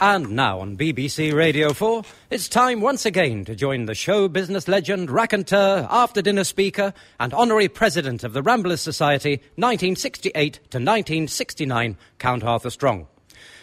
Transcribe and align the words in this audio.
And 0.00 0.30
now 0.30 0.58
on 0.58 0.76
BBC 0.76 1.32
Radio 1.32 1.72
4, 1.72 2.02
it's 2.28 2.48
time 2.48 2.80
once 2.80 3.06
again 3.06 3.44
to 3.44 3.54
join 3.54 3.86
the 3.86 3.94
show 3.94 4.26
business 4.26 4.66
legend, 4.66 5.08
raconteur, 5.08 5.86
after 5.88 6.20
dinner 6.20 6.42
speaker, 6.42 6.92
and 7.20 7.32
honorary 7.32 7.68
president 7.68 8.24
of 8.24 8.32
the 8.32 8.42
Ramblers 8.42 8.80
Society 8.80 9.36
1968 9.54 10.54
to 10.54 10.78
1969, 10.78 11.96
Count 12.18 12.42
Arthur 12.42 12.70
Strong. 12.70 13.06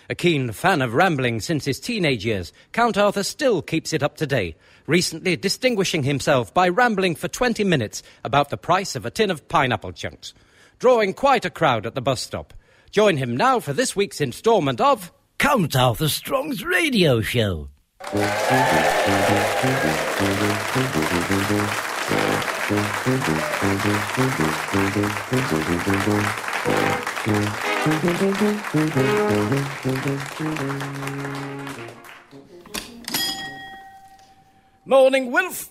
A 0.09 0.15
keen 0.15 0.53
fan 0.53 0.81
of 0.81 0.93
rambling 0.93 1.41
since 1.41 1.65
his 1.65 1.81
teenage 1.81 2.25
years, 2.25 2.53
Count 2.71 2.97
Arthur 2.97 3.23
still 3.23 3.61
keeps 3.61 3.91
it 3.91 4.01
up 4.01 4.15
to 4.15 4.25
date, 4.25 4.55
recently 4.87 5.35
distinguishing 5.35 6.03
himself 6.03 6.53
by 6.53 6.69
rambling 6.69 7.15
for 7.15 7.27
20 7.27 7.65
minutes 7.65 8.03
about 8.23 8.47
the 8.47 8.57
price 8.57 8.95
of 8.95 9.05
a 9.05 9.11
tin 9.11 9.31
of 9.31 9.49
pineapple 9.49 9.91
chunks, 9.91 10.33
drawing 10.79 11.13
quite 11.13 11.43
a 11.43 11.49
crowd 11.49 11.85
at 11.85 11.93
the 11.93 12.01
bus 12.01 12.21
stop. 12.21 12.53
Join 12.89 13.17
him 13.17 13.35
now 13.35 13.59
for 13.59 13.73
this 13.73 13.97
week's 13.97 14.21
instalment 14.21 14.79
of 14.79 15.11
Count 15.41 15.75
Arthur 15.75 16.07
Strong's 16.07 16.63
radio 16.63 17.19
show. 17.19 17.67
Morning, 34.85 35.31
Wilf. 35.31 35.69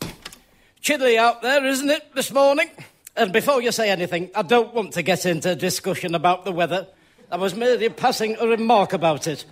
Chilly 0.80 1.16
out 1.16 1.42
there, 1.42 1.64
isn't 1.64 1.88
it, 1.88 2.12
this 2.16 2.32
morning? 2.32 2.68
And 3.14 3.32
before 3.32 3.62
you 3.62 3.70
say 3.70 3.88
anything, 3.88 4.30
I 4.34 4.42
don't 4.42 4.74
want 4.74 4.94
to 4.94 5.02
get 5.02 5.24
into 5.24 5.52
a 5.52 5.54
discussion 5.54 6.16
about 6.16 6.44
the 6.44 6.50
weather. 6.50 6.88
I 7.30 7.36
was 7.36 7.54
merely 7.54 7.88
passing 7.88 8.36
a 8.40 8.48
remark 8.48 8.92
about 8.92 9.28
it. 9.28 9.44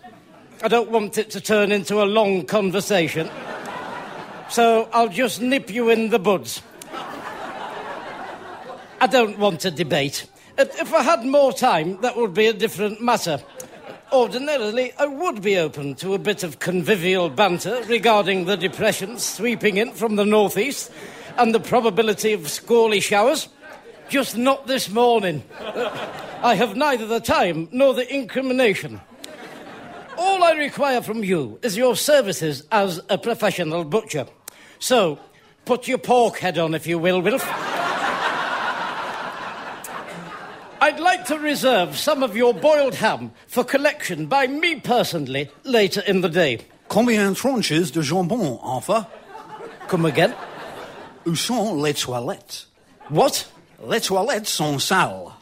I 0.60 0.66
don't 0.66 0.90
want 0.90 1.18
it 1.18 1.30
to 1.30 1.40
turn 1.40 1.70
into 1.70 2.02
a 2.02 2.04
long 2.04 2.44
conversation. 2.44 3.30
So 4.50 4.88
I'll 4.92 5.08
just 5.08 5.40
nip 5.40 5.70
you 5.70 5.90
in 5.90 6.10
the 6.10 6.18
buds. 6.18 6.62
I 9.00 9.06
don't 9.06 9.38
want 9.38 9.64
a 9.64 9.70
debate. 9.70 10.26
If 10.56 10.92
I 10.92 11.02
had 11.02 11.24
more 11.24 11.52
time, 11.52 12.00
that 12.00 12.16
would 12.16 12.34
be 12.34 12.46
a 12.46 12.52
different 12.52 13.00
matter. 13.00 13.40
Ordinarily, 14.12 14.92
I 14.98 15.06
would 15.06 15.42
be 15.42 15.58
open 15.58 15.94
to 15.96 16.14
a 16.14 16.18
bit 16.18 16.42
of 16.42 16.58
convivial 16.58 17.30
banter 17.30 17.84
regarding 17.88 18.46
the 18.46 18.56
depression 18.56 19.18
sweeping 19.18 19.76
in 19.76 19.92
from 19.92 20.16
the 20.16 20.24
northeast 20.24 20.90
and 21.36 21.54
the 21.54 21.60
probability 21.60 22.32
of 22.32 22.48
squally 22.50 22.98
showers. 22.98 23.48
Just 24.08 24.36
not 24.36 24.66
this 24.66 24.88
morning. 24.88 25.44
I 26.42 26.56
have 26.56 26.74
neither 26.74 27.06
the 27.06 27.20
time 27.20 27.68
nor 27.70 27.94
the 27.94 28.12
incrimination. 28.12 29.00
All 30.18 30.42
I 30.42 30.52
require 30.54 31.00
from 31.00 31.22
you 31.22 31.60
is 31.62 31.76
your 31.76 31.94
services 31.94 32.64
as 32.72 33.00
a 33.08 33.16
professional 33.16 33.84
butcher. 33.84 34.26
So, 34.80 35.20
put 35.64 35.86
your 35.86 35.98
pork 35.98 36.38
head 36.38 36.58
on, 36.58 36.74
if 36.74 36.88
you 36.88 36.98
will, 36.98 37.22
Wilf. 37.22 37.46
I'd 40.80 40.98
like 40.98 41.24
to 41.26 41.38
reserve 41.38 41.96
some 41.96 42.24
of 42.24 42.36
your 42.36 42.52
boiled 42.52 42.96
ham 42.96 43.30
for 43.46 43.62
collection 43.62 44.26
by 44.26 44.48
me 44.48 44.80
personally 44.80 45.50
later 45.62 46.00
in 46.00 46.20
the 46.20 46.28
day. 46.28 46.58
Combien 46.88 47.32
de 47.32 47.38
tranches 47.38 47.92
de 47.92 48.02
jambon, 48.02 48.58
Arthur? 48.60 49.06
Come 49.86 50.06
again? 50.06 50.34
Où 51.26 51.36
sont 51.36 51.80
les 51.80 51.94
toilettes? 51.94 52.66
What? 53.08 53.46
Les 53.86 54.00
toilettes 54.00 54.48
sont 54.48 54.80
sales. 54.80 55.37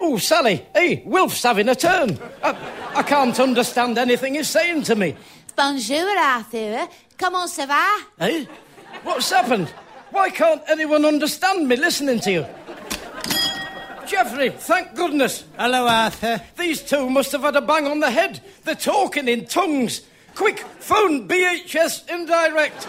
Oh, 0.00 0.16
Sally. 0.16 0.64
Hey, 0.74 1.02
Wilf's 1.04 1.42
having 1.42 1.68
a 1.68 1.74
turn. 1.74 2.18
I, 2.42 2.56
I 2.96 3.02
can't 3.02 3.38
understand 3.38 3.98
anything 3.98 4.34
he's 4.34 4.48
saying 4.48 4.82
to 4.84 4.96
me. 4.96 5.14
Bonjour, 5.56 6.08
Arthur. 6.18 6.88
Comment 7.18 7.46
ça 7.46 7.66
va? 7.66 7.84
Hey? 8.18 8.48
What's 9.04 9.30
happened? 9.30 9.68
Why 10.10 10.30
can't 10.30 10.62
anyone 10.68 11.04
understand 11.04 11.68
me 11.68 11.76
listening 11.76 12.18
to 12.20 12.32
you? 12.32 12.46
Geoffrey, 14.06 14.50
thank 14.50 14.94
goodness. 14.96 15.44
Hello, 15.56 15.86
Arthur. 15.86 16.40
These 16.58 16.82
two 16.82 17.08
must 17.10 17.30
have 17.32 17.42
had 17.42 17.56
a 17.56 17.60
bang 17.60 17.86
on 17.86 18.00
the 18.00 18.10
head. 18.10 18.40
They're 18.64 18.74
talking 18.74 19.28
in 19.28 19.46
tongues. 19.46 20.00
Quick, 20.34 20.58
phone 20.58 21.28
BHS 21.28 22.08
indirect. 22.08 22.88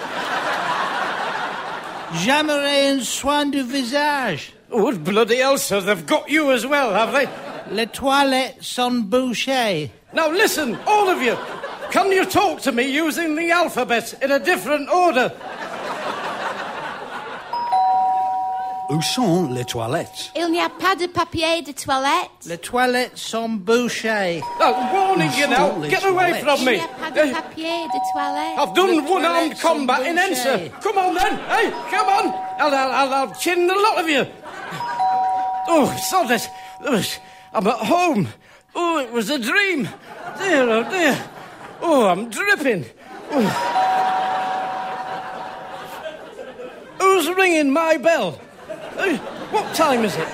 J'aimerais 2.24 2.88
un 2.92 3.02
soin 3.02 3.52
du 3.52 3.64
visage. 3.64 4.54
Oh, 4.72 4.92
bloody 4.98 5.38
hell, 5.38 5.58
sir, 5.58 5.82
they've 5.82 6.06
got 6.06 6.30
you 6.30 6.52
as 6.52 6.66
well, 6.66 6.94
have 6.94 7.12
they? 7.14 7.28
Les 7.76 7.88
toilettes 7.88 8.56
sont 8.62 9.04
bouchées. 9.10 9.90
Now 10.14 10.30
listen, 10.30 10.78
all 10.88 11.10
of 11.10 11.22
you. 11.22 11.36
Can 11.92 12.10
you 12.12 12.26
talk 12.26 12.62
to 12.62 12.72
me 12.72 12.84
using 12.84 13.36
the 13.36 13.52
alphabet 13.52 14.14
in 14.22 14.32
a 14.32 14.40
different 14.40 14.90
order? 14.90 15.32
Où 18.90 19.02
sont 19.02 19.50
les 19.54 19.64
toilettes? 19.64 20.32
Il 20.36 20.52
n'y 20.52 20.60
a 20.62 20.68
pas 20.68 20.96
de 20.98 21.08
papier 21.08 21.62
de 21.62 21.72
toilette. 21.72 22.30
Les 22.46 22.58
toilettes 22.58 23.18
sont 23.18 23.48
bouchées. 23.48 24.42
Oh, 24.60 24.74
warning 24.94 25.32
you 25.38 25.48
now. 25.48 25.70
Stole 25.72 25.90
Get 25.90 25.98
it, 26.00 26.04
away 26.06 26.26
Alex. 26.32 26.44
from 26.44 26.60
Il 26.60 26.66
me. 26.66 26.72
n'y 26.74 26.80
a 26.82 26.88
pas 27.00 27.12
de 27.12 27.32
papier 27.32 27.88
de 27.88 28.00
toilette. 28.12 28.58
I've 28.60 28.74
done 28.74 29.06
The 29.06 29.10
one-armed 29.10 29.60
combat 29.62 30.02
in 30.06 30.18
Enser. 30.18 30.72
Come 30.84 30.98
on 30.98 31.14
then. 31.16 31.38
Hey, 31.48 31.72
come 31.90 32.08
on. 32.10 32.34
I'll, 32.60 32.74
I'll, 32.76 32.92
I'll, 32.92 33.14
I'll 33.14 33.36
chin 33.36 33.66
the 33.68 33.76
lot 33.76 33.98
of 34.04 34.10
you. 34.10 34.26
Oh, 35.74 35.96
sod 36.10 36.30
it. 36.32 36.50
Ugh, 36.82 37.06
I'm 37.54 37.66
at 37.66 37.78
home. 37.78 38.28
Oh, 38.76 39.00
it 39.00 39.10
was 39.10 39.30
a 39.30 39.40
dream. 39.40 39.88
Dear, 40.38 40.70
oh 40.70 40.84
dear. 40.90 41.30
Oh, 41.82 42.10
I'm 42.10 42.30
dripping. 42.30 42.86
Oh. 43.32 43.48
Who's 47.00 47.30
ringing 47.38 47.72
my 47.72 47.96
bell? 47.96 48.32
What 49.52 49.74
time 49.74 50.04
is 50.04 50.14
it? 50.18 50.28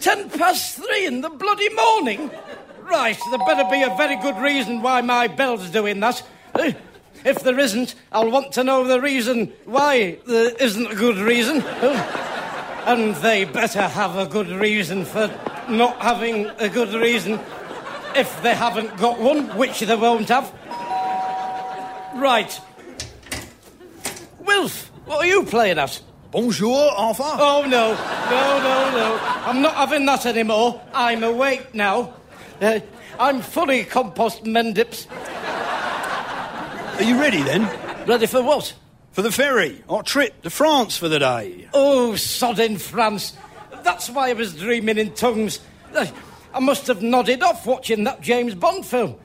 Ten 0.00 0.28
past 0.28 0.76
three 0.76 1.06
in 1.06 1.22
the 1.22 1.30
bloody 1.30 1.70
morning? 1.70 2.30
Right, 2.82 3.18
there 3.30 3.38
better 3.38 3.64
be 3.70 3.82
a 3.82 3.96
very 3.96 4.16
good 4.16 4.36
reason 4.36 4.82
why 4.82 5.00
my 5.00 5.28
bell's 5.28 5.70
doing 5.70 6.00
that. 6.00 6.22
If 7.24 7.42
there 7.42 7.58
isn't, 7.58 7.94
I'll 8.12 8.30
want 8.30 8.52
to 8.52 8.62
know 8.64 8.84
the 8.86 9.00
reason 9.00 9.54
why 9.64 10.18
there 10.26 10.54
isn't 10.60 10.92
a 10.92 10.94
good 10.94 11.16
reason. 11.16 11.64
And 12.86 13.16
they 13.16 13.44
better 13.44 13.82
have 13.82 14.16
a 14.16 14.26
good 14.26 14.48
reason 14.48 15.04
for 15.04 15.28
not 15.68 16.00
having 16.00 16.46
a 16.58 16.68
good 16.68 16.94
reason 16.94 17.40
if 18.14 18.40
they 18.42 18.54
haven't 18.54 18.96
got 18.98 19.18
one, 19.18 19.48
which 19.56 19.80
they 19.80 19.96
won't 19.96 20.28
have. 20.28 20.52
Right. 22.14 22.60
Wilf, 24.38 24.90
what 25.04 25.18
are 25.18 25.26
you 25.26 25.42
playing 25.42 25.78
at? 25.78 26.00
Bonjour, 26.30 26.92
Arthur. 26.92 27.24
Oh, 27.24 27.62
no. 27.62 27.92
No, 27.94 28.58
no, 28.62 28.90
no. 28.96 29.18
I'm 29.44 29.60
not 29.60 29.74
having 29.74 30.06
that 30.06 30.24
anymore. 30.24 30.80
I'm 30.94 31.24
awake 31.24 31.74
now. 31.74 32.14
Uh, 32.60 32.80
I'm 33.18 33.42
fully 33.42 33.84
compost 33.84 34.44
mendips. 34.44 35.06
Are 36.98 37.02
you 37.02 37.18
ready 37.20 37.42
then? 37.42 37.68
Ready 38.06 38.26
for 38.26 38.42
what? 38.42 38.72
For 39.16 39.22
the 39.22 39.32
ferry, 39.32 39.82
or 39.88 40.02
trip 40.02 40.42
to 40.42 40.50
France 40.50 40.98
for 40.98 41.08
the 41.08 41.18
day. 41.18 41.70
Oh, 41.72 42.16
sod 42.16 42.58
in 42.58 42.76
France. 42.76 43.34
That's 43.82 44.10
why 44.10 44.28
I 44.28 44.34
was 44.34 44.54
dreaming 44.54 44.98
in 44.98 45.14
tongues. 45.14 45.58
I 45.94 46.60
must 46.60 46.86
have 46.88 47.00
nodded 47.00 47.42
off 47.42 47.64
watching 47.64 48.04
that 48.04 48.20
James 48.20 48.54
Bond 48.54 48.84
film. 48.84 49.16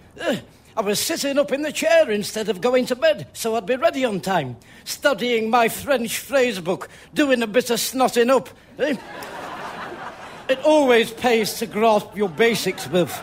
I 0.78 0.82
was 0.82 0.98
sitting 0.98 1.38
up 1.38 1.52
in 1.52 1.64
the 1.64 1.74
chair 1.74 2.10
instead 2.10 2.48
of 2.48 2.62
going 2.62 2.86
to 2.86 2.96
bed, 2.96 3.28
so 3.34 3.58
I'd 3.58 3.66
be 3.66 3.76
ready 3.76 4.06
on 4.06 4.22
time, 4.22 4.56
studying 4.86 5.50
my 5.50 5.68
French 5.68 6.20
phrase 6.20 6.62
book, 6.62 6.88
doing 7.14 7.42
a 7.44 7.48
bit 7.48 7.70
of 7.70 7.78
snotting 7.78 8.30
up. 8.30 8.48
It 8.78 10.60
always 10.64 11.12
pays 11.12 11.56
to 11.56 11.66
grasp 11.66 12.16
your 12.16 12.30
basics, 12.30 12.88
Wilf. 12.88 13.22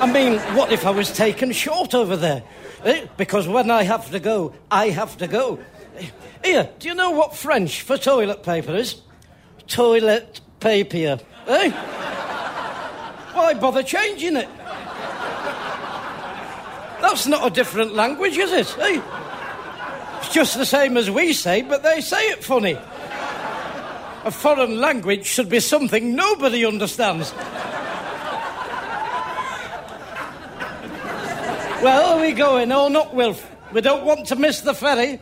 I 0.00 0.10
mean, 0.10 0.38
what 0.56 0.72
if 0.72 0.86
I 0.86 0.90
was 0.90 1.12
taken 1.12 1.52
short 1.52 1.94
over 1.94 2.16
there? 2.16 2.42
Eh? 2.84 3.06
Because 3.16 3.46
when 3.46 3.70
I 3.70 3.84
have 3.84 4.10
to 4.10 4.20
go, 4.20 4.54
I 4.70 4.88
have 4.88 5.16
to 5.18 5.26
go. 5.26 5.58
Here, 6.44 6.68
do 6.78 6.88
you 6.88 6.94
know 6.94 7.10
what 7.10 7.36
French 7.36 7.82
for 7.82 7.96
toilet 7.96 8.42
paper 8.42 8.74
is? 8.74 9.00
Toilet 9.68 10.40
papier. 10.60 11.20
Eh? 11.46 11.70
Why 13.34 13.54
bother 13.54 13.82
changing 13.82 14.36
it? 14.36 14.48
That's 17.00 17.26
not 17.26 17.46
a 17.46 17.50
different 17.50 17.94
language, 17.94 18.36
is 18.36 18.52
it? 18.52 18.78
Eh? 18.78 19.02
It's 20.18 20.32
just 20.32 20.56
the 20.56 20.66
same 20.66 20.96
as 20.96 21.10
we 21.10 21.32
say, 21.32 21.62
but 21.62 21.82
they 21.82 22.00
say 22.00 22.28
it 22.28 22.44
funny. 22.44 22.78
A 24.24 24.30
foreign 24.30 24.80
language 24.80 25.26
should 25.26 25.48
be 25.48 25.58
something 25.60 26.14
nobody 26.14 26.64
understands. 26.64 27.32
Well, 31.82 32.16
are 32.16 32.20
we 32.20 32.30
going 32.30 32.70
Oh, 32.70 32.86
not, 32.86 33.12
Wilf? 33.12 33.50
We 33.72 33.80
don't 33.80 34.04
want 34.04 34.28
to 34.28 34.36
miss 34.36 34.60
the 34.60 34.72
ferry. 34.72 35.18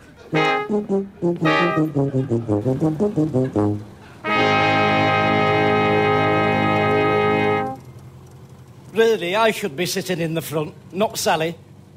Really, 8.92 9.36
I 9.36 9.52
should 9.52 9.74
be 9.74 9.86
sitting 9.86 10.20
in 10.20 10.34
the 10.34 10.42
front, 10.42 10.74
not 10.92 11.16
Sally. 11.16 11.56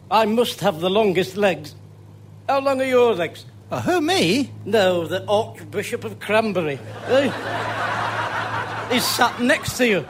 I 0.09 0.25
must 0.25 0.61
have 0.61 0.79
the 0.79 0.89
longest 0.89 1.35
legs. 1.35 1.75
How 2.47 2.61
long 2.61 2.79
are 2.79 2.85
your 2.85 3.15
legs? 3.15 3.43
Oh, 3.69 3.79
who, 3.79 3.99
me? 3.99 4.49
No, 4.63 5.05
the 5.05 5.25
Archbishop 5.27 6.05
of 6.05 6.21
Cranberry. 6.21 6.79
Eh? 7.07 7.29
He's 8.93 9.03
sat 9.03 9.41
next 9.41 9.75
to 9.77 9.87
you. 9.87 10.05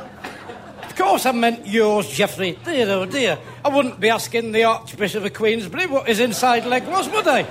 Of 0.94 1.00
course 1.00 1.26
I 1.26 1.32
meant 1.32 1.66
yours, 1.66 2.08
Geoffrey. 2.08 2.56
Dear, 2.64 2.88
oh 2.92 3.06
dear. 3.08 3.40
I 3.66 3.70
wouldn't 3.70 4.00
be 4.00 4.12
asking 4.12 4.52
the 4.52 4.66
Archbishop 4.66 5.26
of 5.26 5.34
Queensbury 5.34 5.88
what 5.88 6.08
his 6.08 6.20
inside 6.20 6.68
leg 6.68 6.86
was, 6.88 7.10
would 7.10 7.28
I? 7.28 7.42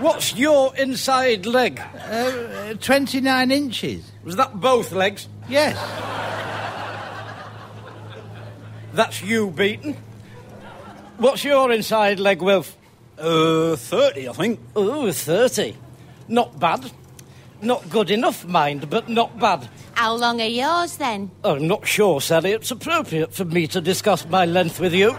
What's 0.00 0.34
your 0.34 0.74
inside 0.76 1.44
leg? 1.44 1.78
Uh, 1.80 2.72
29 2.80 3.50
inches. 3.50 4.10
Was 4.24 4.36
that 4.36 4.58
both 4.58 4.90
legs? 4.90 5.28
Yes. 5.50 5.76
That's 8.94 9.20
you 9.22 9.50
beaten. 9.50 9.94
What's 11.18 11.44
your 11.44 11.70
inside 11.72 12.20
leg, 12.20 12.40
Wilf? 12.40 12.74
Uh, 13.18 13.76
30, 13.76 14.30
I 14.30 14.32
think. 14.32 14.60
Oh, 14.74 15.12
30. 15.12 15.76
Not 16.26 16.58
bad. 16.58 16.90
Not 17.62 17.88
good 17.90 18.10
enough, 18.10 18.44
mind, 18.44 18.90
but 18.90 19.08
not 19.08 19.38
bad. 19.38 19.68
How 19.94 20.14
long 20.14 20.40
are 20.40 20.46
yours 20.46 20.96
then? 20.96 21.30
Oh, 21.44 21.54
I'm 21.54 21.68
not 21.68 21.86
sure, 21.86 22.20
Sally, 22.20 22.50
it's 22.50 22.72
appropriate 22.72 23.32
for 23.32 23.44
me 23.44 23.68
to 23.68 23.80
discuss 23.80 24.26
my 24.28 24.44
length 24.46 24.80
with 24.80 24.92
you. 24.92 25.16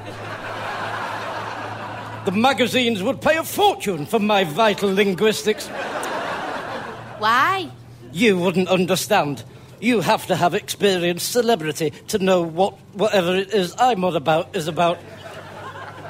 The 2.25 2.34
magazines 2.34 3.01
would 3.01 3.22
pay 3.22 3.38
a 3.38 3.44
fortune 3.44 4.06
for 4.06 4.19
my 4.19 4.44
vital 4.44 4.94
linguistics. 4.94 5.68
Why? 7.19 7.69
You 8.12 8.38
wouldn't 8.38 8.68
understand. 8.68 9.46
You 9.80 10.01
have 10.01 10.28
to 10.28 10.36
have 10.36 10.54
experienced 10.54 11.31
celebrity 11.31 11.92
to 12.10 12.19
know 12.19 12.42
what 12.42 12.78
whatever 12.94 13.36
it 13.36 13.54
is 13.54 13.74
I'm 13.80 14.04
on 14.04 14.18
about 14.18 14.54
is 14.54 14.68
about. 14.68 15.00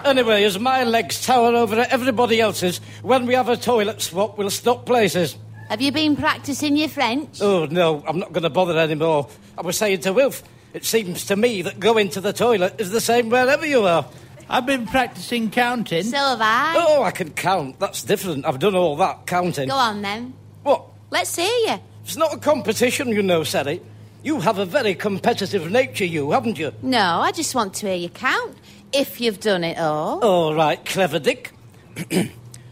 Anyway, 0.04 0.44
as 0.44 0.58
my 0.60 0.84
legs 0.84 1.24
tower 1.26 1.56
over 1.56 1.86
everybody 1.90 2.42
else's, 2.42 2.80
when 3.04 3.28
we 3.28 3.36
have 3.36 3.50
a 3.50 3.58
toilet 3.58 4.02
swap, 4.02 4.38
we'll 4.38 4.50
stop 4.50 4.86
places. 4.86 5.38
Have 5.70 5.82
you 5.82 5.92
been 5.92 6.16
practicing 6.16 6.76
your 6.78 6.90
French? 6.90 7.42
Oh, 7.42 7.66
no, 7.66 8.04
I'm 8.08 8.20
not 8.20 8.32
going 8.32 8.44
to 8.44 8.50
bother 8.50 8.78
anymore. 8.78 9.30
I 9.58 9.62
was 9.62 9.78
saying 9.78 10.02
to 10.02 10.14
Wilf, 10.14 10.44
it 10.74 10.86
seems 10.86 11.26
to 11.28 11.36
me 11.36 11.62
that 11.64 11.80
going 11.80 12.10
to 12.10 12.22
the 12.22 12.34
toilet 12.34 12.76
is 12.80 12.92
the 12.92 13.02
same 13.02 13.30
wherever 13.30 13.66
you 13.66 13.86
are. 13.86 14.06
I've 14.50 14.66
been 14.66 14.86
practicing 14.86 15.50
counting. 15.50 16.04
So 16.04 16.18
have 16.18 16.42
I. 16.42 16.76
Oh, 16.78 17.04
I 17.04 17.12
can 17.12 17.32
count. 17.32 17.80
That's 17.80 18.04
different. 18.04 18.46
I've 18.46 18.60
done 18.60 18.76
all 18.76 18.96
that 18.98 19.26
counting. 19.26 19.70
Go 19.70 19.76
on 19.76 20.02
then. 20.02 20.34
What? 20.64 20.84
Let's 21.10 21.36
hear 21.36 21.46
you. 21.46 21.76
It's 22.04 22.18
not 22.18 22.34
a 22.34 22.38
competition, 22.38 23.08
you 23.10 23.24
know, 23.24 23.44
Sally. 23.44 23.82
You 24.22 24.40
have 24.42 24.58
a 24.58 24.66
very 24.66 24.96
competitive 24.96 25.72
nature, 25.72 26.06
you, 26.06 26.32
haven't 26.32 26.60
you? 26.60 26.72
No, 26.82 27.20
I 27.22 27.32
just 27.32 27.56
want 27.56 27.74
to 27.76 27.88
hear 27.88 27.96
you 27.96 28.10
count. 28.10 28.58
If 28.92 29.20
you've 29.20 29.40
done 29.40 29.64
it 29.64 29.78
all. 29.80 30.20
All 30.24 30.54
right, 30.54 30.84
clever 30.86 31.20
Dick. 31.20 31.52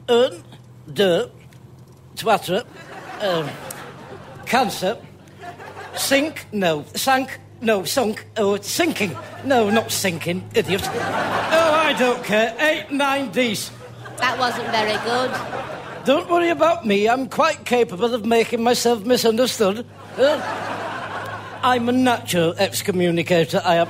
Un, 0.10 0.44
deux, 0.92 1.32
trois, 2.22 2.64
um, 3.22 3.50
cancer, 4.46 4.96
sink, 5.96 6.46
no, 6.52 6.86
sank, 6.94 7.40
no, 7.62 7.84
sunk, 7.84 8.28
oh, 8.38 8.54
it's 8.54 8.70
sinking. 8.70 9.16
No, 9.44 9.72
not 9.72 9.92
sinking, 9.92 10.48
idiot. 10.54 10.84
Oh, 10.88 11.74
I 11.74 11.94
don't 11.98 12.24
care. 12.24 12.56
Eight, 12.60 12.92
nine, 12.92 13.32
D's. 13.32 13.72
That 14.18 14.38
wasn't 14.38 14.68
very 14.68 14.98
good. 15.04 16.06
Don't 16.06 16.30
worry 16.30 16.50
about 16.50 16.86
me. 16.86 17.10
I'm 17.10 17.28
quite 17.28 17.66
capable 17.66 18.14
of 18.14 18.24
making 18.24 18.64
myself 18.64 19.04
misunderstood. 19.04 19.84
Uh, 20.16 21.60
I'm 21.64 21.90
a 21.90 21.92
natural 21.92 22.54
excommunicator. 22.54 23.62
I 23.66 23.76
am. 23.78 23.88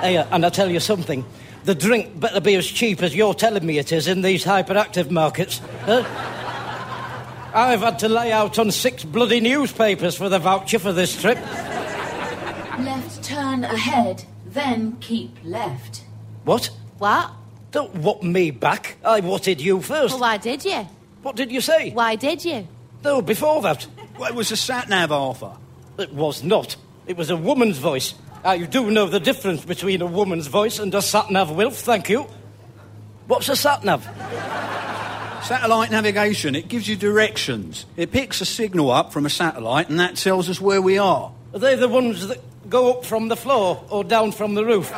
Hey, 0.00 0.18
uh, 0.18 0.26
and 0.30 0.44
I 0.44 0.50
tell 0.50 0.70
you 0.70 0.80
something. 0.80 1.24
The 1.64 1.74
drink 1.74 2.20
better 2.20 2.40
be 2.40 2.56
as 2.56 2.66
cheap 2.66 3.02
as 3.02 3.14
you're 3.14 3.32
telling 3.32 3.64
me 3.64 3.78
it 3.78 3.90
is 3.90 4.06
in 4.06 4.20
these 4.20 4.44
hyperactive 4.44 5.10
markets. 5.10 5.62
Uh, 5.86 6.04
I've 7.54 7.80
had 7.80 8.00
to 8.00 8.08
lay 8.08 8.32
out 8.32 8.58
on 8.58 8.72
six 8.72 9.04
bloody 9.04 9.40
newspapers 9.40 10.16
for 10.16 10.28
the 10.28 10.40
voucher 10.40 10.80
for 10.80 10.92
this 10.92 11.20
trip. 11.20 11.38
Left 12.80 13.22
turn 13.22 13.62
ahead, 13.62 14.24
then 14.46 14.96
keep 15.00 15.36
left. 15.44 16.02
What? 16.44 16.70
What? 16.98 17.30
Don't 17.70 17.94
whop 17.94 18.24
me 18.24 18.50
back. 18.50 18.96
I 19.04 19.20
whatted 19.20 19.60
you 19.60 19.80
first. 19.80 20.14
Well, 20.14 20.22
why 20.22 20.36
did 20.36 20.64
you? 20.64 20.86
What 21.22 21.36
did 21.36 21.52
you 21.52 21.60
say? 21.60 21.90
Why 21.92 22.16
did 22.16 22.44
you? 22.44 22.66
No, 23.04 23.22
before 23.22 23.62
that. 23.62 23.86
Well, 24.18 24.28
it 24.28 24.34
was 24.34 24.50
a 24.50 24.56
sat 24.56 24.88
nav, 24.88 25.12
Arthur. 25.12 25.56
It 25.96 26.12
was 26.12 26.42
not. 26.42 26.74
It 27.06 27.16
was 27.16 27.30
a 27.30 27.36
woman's 27.36 27.78
voice. 27.78 28.14
Ah, 28.44 28.52
you 28.52 28.66
do 28.66 28.90
know 28.90 29.06
the 29.06 29.20
difference 29.20 29.64
between 29.64 30.02
a 30.02 30.06
woman's 30.06 30.48
voice 30.48 30.80
and 30.80 30.92
a 30.94 31.00
sat 31.00 31.30
nav, 31.30 31.50
Wilf, 31.52 31.76
thank 31.76 32.08
you. 32.08 32.26
What's 33.26 33.48
a 33.48 33.56
sat 33.56 33.84
nav? 33.84 34.04
Satellite 35.44 35.90
navigation, 35.90 36.54
it 36.54 36.68
gives 36.68 36.88
you 36.88 36.96
directions. 36.96 37.84
It 37.98 38.10
picks 38.10 38.40
a 38.40 38.46
signal 38.46 38.90
up 38.90 39.12
from 39.12 39.26
a 39.26 39.30
satellite 39.30 39.90
and 39.90 40.00
that 40.00 40.16
tells 40.16 40.48
us 40.48 40.58
where 40.58 40.80
we 40.80 40.96
are. 40.96 41.32
Are 41.52 41.58
they 41.58 41.76
the 41.76 41.86
ones 41.86 42.28
that 42.28 42.40
go 42.70 42.94
up 42.94 43.04
from 43.04 43.28
the 43.28 43.36
floor 43.36 43.84
or 43.90 44.04
down 44.04 44.32
from 44.32 44.54
the 44.54 44.64
roof? 44.64 44.90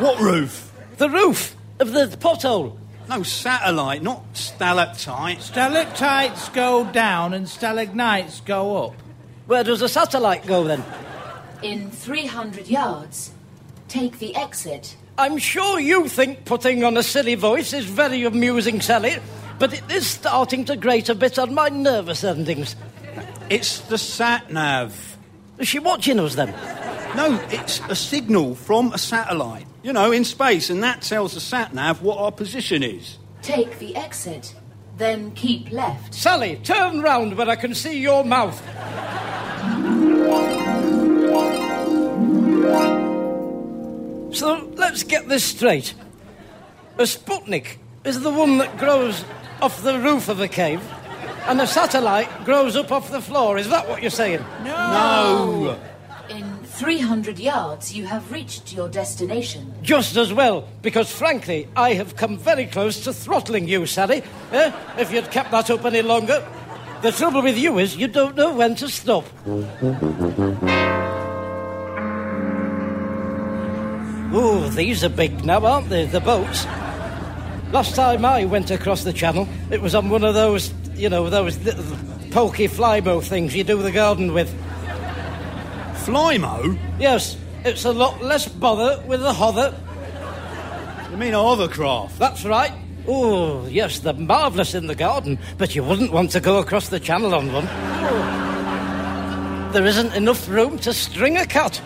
What 0.00 0.18
roof? 0.18 0.72
The 0.96 1.10
roof 1.10 1.54
of 1.78 1.92
the 1.92 2.06
pothole. 2.06 2.78
No, 3.06 3.22
satellite, 3.22 4.02
not 4.02 4.24
stalactite. 4.32 5.42
Stalactites 5.42 6.48
go 6.48 6.90
down 6.90 7.34
and 7.34 7.46
stalagmites 7.46 8.40
go 8.40 8.86
up. 8.86 8.94
Where 9.46 9.62
does 9.62 9.80
the 9.80 9.90
satellite 9.90 10.46
go 10.46 10.64
then? 10.64 10.82
In 11.62 11.90
300 11.90 12.66
yards, 12.66 13.32
take 13.88 14.20
the 14.20 14.34
exit. 14.34 14.96
I'm 15.20 15.36
sure 15.36 15.78
you 15.78 16.08
think 16.08 16.46
putting 16.46 16.82
on 16.82 16.96
a 16.96 17.02
silly 17.02 17.34
voice 17.34 17.74
is 17.74 17.84
very 17.84 18.24
amusing, 18.24 18.80
Sally, 18.80 19.18
but 19.58 19.74
it 19.74 19.82
is 19.90 20.06
starting 20.06 20.64
to 20.64 20.76
grate 20.76 21.10
a 21.10 21.14
bit 21.14 21.38
on 21.38 21.52
my 21.52 21.68
nervous 21.68 22.24
endings. 22.24 22.74
It's 23.50 23.80
the 23.80 23.98
sat 23.98 24.50
nav. 24.50 25.18
Is 25.58 25.68
she 25.68 25.78
watching 25.78 26.18
us 26.18 26.36
then? 26.36 26.48
No, 27.14 27.38
it's 27.50 27.80
a 27.90 27.94
signal 27.94 28.54
from 28.54 28.94
a 28.94 28.98
satellite. 28.98 29.66
You 29.82 29.92
know, 29.92 30.10
in 30.10 30.24
space, 30.24 30.70
and 30.70 30.82
that 30.82 31.02
tells 31.02 31.34
the 31.34 31.40
sat 31.40 31.74
nav 31.74 32.00
what 32.00 32.16
our 32.16 32.32
position 32.32 32.82
is. 32.82 33.18
Take 33.42 33.78
the 33.78 33.94
exit, 33.96 34.54
then 34.96 35.32
keep 35.32 35.70
left. 35.70 36.14
Sally, 36.14 36.56
turn 36.64 37.02
round 37.02 37.36
where 37.36 37.50
I 37.50 37.56
can 37.56 37.74
see 37.74 38.00
your 38.00 38.24
mouth. 38.24 38.58
So 44.32 44.70
let's 44.76 45.02
get 45.02 45.28
this 45.28 45.44
straight. 45.44 45.94
A 46.98 47.02
Sputnik 47.02 47.78
is 48.04 48.20
the 48.20 48.30
one 48.30 48.58
that 48.58 48.78
grows 48.78 49.24
off 49.60 49.82
the 49.82 49.98
roof 49.98 50.28
of 50.28 50.40
a 50.40 50.48
cave, 50.48 50.80
and 51.46 51.60
a 51.60 51.66
satellite 51.66 52.28
grows 52.44 52.76
up 52.76 52.92
off 52.92 53.10
the 53.10 53.20
floor. 53.20 53.58
Is 53.58 53.68
that 53.68 53.88
what 53.88 54.02
you're 54.02 54.10
saying? 54.10 54.44
No! 54.64 55.78
In 56.28 56.58
300 56.64 57.38
yards, 57.38 57.92
you 57.92 58.06
have 58.06 58.30
reached 58.30 58.72
your 58.72 58.88
destination. 58.88 59.74
Just 59.82 60.16
as 60.16 60.32
well, 60.32 60.68
because 60.80 61.10
frankly, 61.10 61.68
I 61.74 61.94
have 61.94 62.16
come 62.16 62.38
very 62.38 62.66
close 62.66 63.02
to 63.04 63.12
throttling 63.12 63.68
you, 63.68 63.84
Sally. 63.86 64.22
Eh? 64.52 64.72
If 64.96 65.12
you'd 65.12 65.30
kept 65.30 65.50
that 65.50 65.70
up 65.70 65.84
any 65.84 66.02
longer. 66.02 66.46
The 67.02 67.12
trouble 67.12 67.42
with 67.42 67.56
you 67.56 67.78
is 67.78 67.96
you 67.96 68.08
don't 68.08 68.36
know 68.36 68.54
when 68.54 68.74
to 68.76 68.88
stop. 68.88 69.24
Oh, 74.32 74.68
these 74.68 75.02
are 75.02 75.08
big 75.08 75.44
now, 75.44 75.64
aren't 75.66 75.88
they? 75.88 76.06
The 76.06 76.20
boats. 76.20 76.64
Last 77.72 77.96
time 77.96 78.24
I 78.24 78.44
went 78.44 78.70
across 78.70 79.02
the 79.02 79.12
channel, 79.12 79.48
it 79.70 79.80
was 79.80 79.94
on 79.94 80.08
one 80.08 80.22
of 80.22 80.34
those, 80.34 80.72
you 80.94 81.08
know, 81.08 81.28
those 81.30 81.58
little 81.64 81.84
pokey 82.30 82.68
flymo 82.68 83.22
things 83.22 83.56
you 83.56 83.64
do 83.64 83.82
the 83.82 83.90
garden 83.90 84.32
with. 84.32 84.52
Flymo? 86.04 86.78
Yes, 86.98 87.36
it's 87.64 87.84
a 87.84 87.92
lot 87.92 88.22
less 88.22 88.46
bother 88.46 89.02
with 89.06 89.20
the 89.20 89.32
hother. 89.32 89.74
You 91.10 91.16
mean 91.16 91.34
a 91.34 91.42
hovercraft? 91.42 92.18
That's 92.18 92.44
right. 92.44 92.72
Oh, 93.08 93.66
yes, 93.66 93.98
they're 93.98 94.12
marvellous 94.14 94.74
in 94.74 94.86
the 94.86 94.94
garden, 94.94 95.38
but 95.58 95.74
you 95.74 95.82
wouldn't 95.82 96.12
want 96.12 96.30
to 96.32 96.40
go 96.40 96.58
across 96.58 96.88
the 96.88 97.00
channel 97.00 97.34
on 97.34 97.52
one. 97.52 97.66
There 99.72 99.86
isn't 99.86 100.14
enough 100.14 100.48
room 100.48 100.78
to 100.80 100.92
string 100.92 101.36
a 101.36 101.46
cat. 101.46 101.80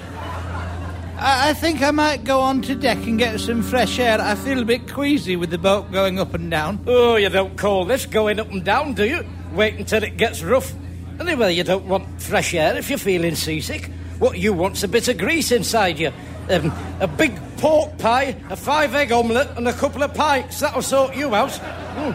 I, 1.25 1.51
I 1.51 1.53
think 1.55 1.81
I 1.81 1.91
might 1.91 2.25
go 2.25 2.41
on 2.41 2.61
to 2.63 2.75
deck 2.75 2.99
and 3.07 3.19
get 3.19 3.41
some 3.41 3.63
fresh 3.63 3.99
air. 3.99 4.21
I 4.21 4.35
feel 4.35 4.61
a 4.61 4.65
bit 4.65 4.93
queasy 4.93 5.37
with 5.37 5.49
the 5.49 5.57
boat 5.57 5.91
going 5.91 6.19
up 6.19 6.35
and 6.35 6.51
down. 6.51 6.85
Oh, 6.87 7.17
you 7.17 7.31
don't 7.31 7.57
call 7.57 7.87
this 7.87 8.05
going 8.05 8.39
up 8.39 8.51
and 8.51 8.63
down, 8.63 8.93
do 8.93 9.07
you? 9.07 9.25
Wait 9.55 9.77
until 9.77 10.05
it 10.05 10.19
gets 10.19 10.43
rough. 10.43 10.75
Anyway, 11.19 11.55
you 11.55 11.65
don't 11.65 11.87
want 11.87 12.21
fresh 12.21 12.53
air 12.53 12.77
if 12.77 12.91
you're 12.91 12.99
feeling 12.99 13.35
seasick. 13.37 13.87
What 14.19 14.37
you 14.37 14.53
want's 14.53 14.83
a 14.83 14.89
bit 14.89 15.09
of 15.09 15.17
grease 15.17 15.51
inside 15.51 15.99
you. 15.99 16.13
Um, 16.51 16.71
a 17.01 17.07
big 17.09 17.35
pork 17.57 17.97
pie, 17.97 18.37
a 18.51 18.57
five 18.57 18.95
egg 18.95 19.11
omelette, 19.11 19.57
and 19.57 19.67
a 19.67 19.73
couple 19.73 20.03
of 20.03 20.13
pints. 20.13 20.61
That'll 20.61 20.83
sort 20.83 21.17
you 21.17 21.35
out. 21.35 21.53
Mm. 21.53 22.15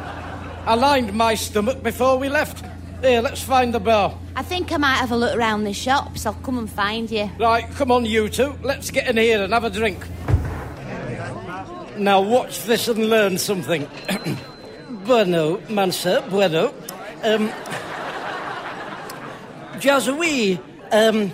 I 0.68 0.76
lined 0.76 1.14
my 1.14 1.34
stomach 1.34 1.82
before 1.82 2.20
we 2.20 2.30
left. 2.30 2.64
Here, 3.02 3.22
let's 3.22 3.42
find 3.42 3.74
the 3.74 3.80
bar. 3.80 4.14
I 4.36 4.44
think 4.44 4.74
I 4.74 4.78
might 4.78 4.98
have 4.98 5.12
a 5.12 5.16
look 5.16 5.36
around 5.36 5.64
the 5.64 5.74
shops. 5.74 6.26
I'll 6.26 6.34
come 6.34 6.58
and 6.58 6.70
find 6.70 7.10
you. 7.10 7.30
Right, 7.40 7.70
come 7.72 7.92
on, 7.92 8.06
you 8.06 8.28
two. 8.28 8.58
Let's 8.62 8.92
get 8.92 9.08
in 9.08 9.16
here 9.16 9.42
and 9.42 9.54
have 9.54 9.64
a 9.64 9.70
drink. 9.70 10.06
Now, 11.98 12.22
watch 12.22 12.64
this 12.64 12.90
and 12.90 13.10
learn 13.10 13.38
something. 13.38 13.88
bueno, 15.06 15.62
Mansa, 15.70 16.26
bueno. 16.30 16.74
Um, 17.24 17.50
Jazui, 19.80 20.60
um, 20.92 21.32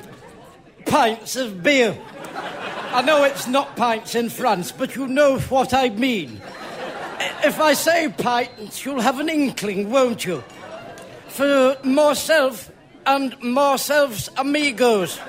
pints 0.85 1.35
of 1.35 1.63
beer. 1.63 1.97
I 2.93 3.01
know 3.01 3.23
it's 3.23 3.47
not 3.47 3.75
pints 3.75 4.13
in 4.13 4.29
France, 4.29 4.71
but 4.71 4.95
you 4.95 5.07
know 5.07 5.39
what 5.39 5.73
I 5.73 5.89
mean. 5.89 6.41
If 7.43 7.59
I 7.59 7.73
say 7.73 8.13
pints, 8.15 8.85
you'll 8.85 9.01
have 9.01 9.19
an 9.19 9.29
inkling, 9.29 9.89
won't 9.89 10.25
you? 10.25 10.43
For 11.35 11.75
myself 11.83 12.71
and 13.05 13.35
myself's 13.41 14.29
amigos. 14.37 15.19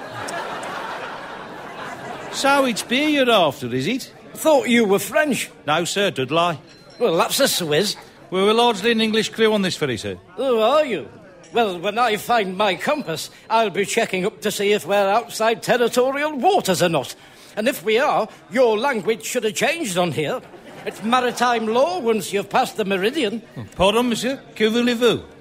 So 2.30 2.64
it's 2.64 2.84
beer 2.84 3.08
you're 3.08 3.28
after, 3.28 3.74
is 3.74 3.88
it? 3.88 4.12
Thought 4.34 4.68
you 4.68 4.84
were 4.84 5.00
French. 5.00 5.50
No, 5.66 5.84
sir, 5.84 6.12
Dudley. 6.12 6.60
Well, 7.00 7.16
that's 7.16 7.40
a 7.40 7.48
Swiss. 7.48 7.96
We're 8.30 8.52
largely 8.52 8.92
an 8.92 9.00
English 9.00 9.30
crew 9.30 9.52
on 9.52 9.62
this 9.62 9.74
ferry, 9.76 9.96
sir. 9.96 10.16
Who 10.36 10.60
are 10.60 10.84
you? 10.84 11.08
Well, 11.52 11.80
when 11.80 11.98
I 11.98 12.18
find 12.18 12.56
my 12.56 12.76
compass, 12.76 13.30
I'll 13.50 13.70
be 13.70 13.84
checking 13.84 14.24
up 14.24 14.42
to 14.42 14.52
see 14.52 14.74
if 14.74 14.86
we're 14.86 15.10
outside 15.10 15.60
territorial 15.60 16.36
waters 16.36 16.84
or 16.84 16.88
not. 16.88 17.16
And 17.56 17.66
if 17.66 17.84
we 17.84 17.98
are, 17.98 18.28
your 18.52 18.78
language 18.78 19.24
should 19.24 19.42
have 19.42 19.54
changed 19.54 19.98
on 19.98 20.12
here. 20.12 20.40
It's 20.84 21.02
maritime 21.02 21.66
law 21.66 21.98
once 21.98 22.32
you've 22.32 22.48
passed 22.48 22.76
the 22.76 22.84
meridian. 22.84 23.42
Pardon, 23.74 24.08
monsieur? 24.08 24.40
Que 24.54 24.70
voulez-vous? 24.70 25.34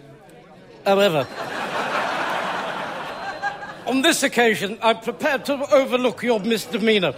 However, 0.86 1.27
on 3.88 4.01
this 4.01 4.24
occasion, 4.24 4.77
I'm 4.82 5.00
prepared 5.00 5.46
to 5.46 5.54
overlook 5.74 6.22
your 6.22 6.39
misdemeanour. 6.39 7.13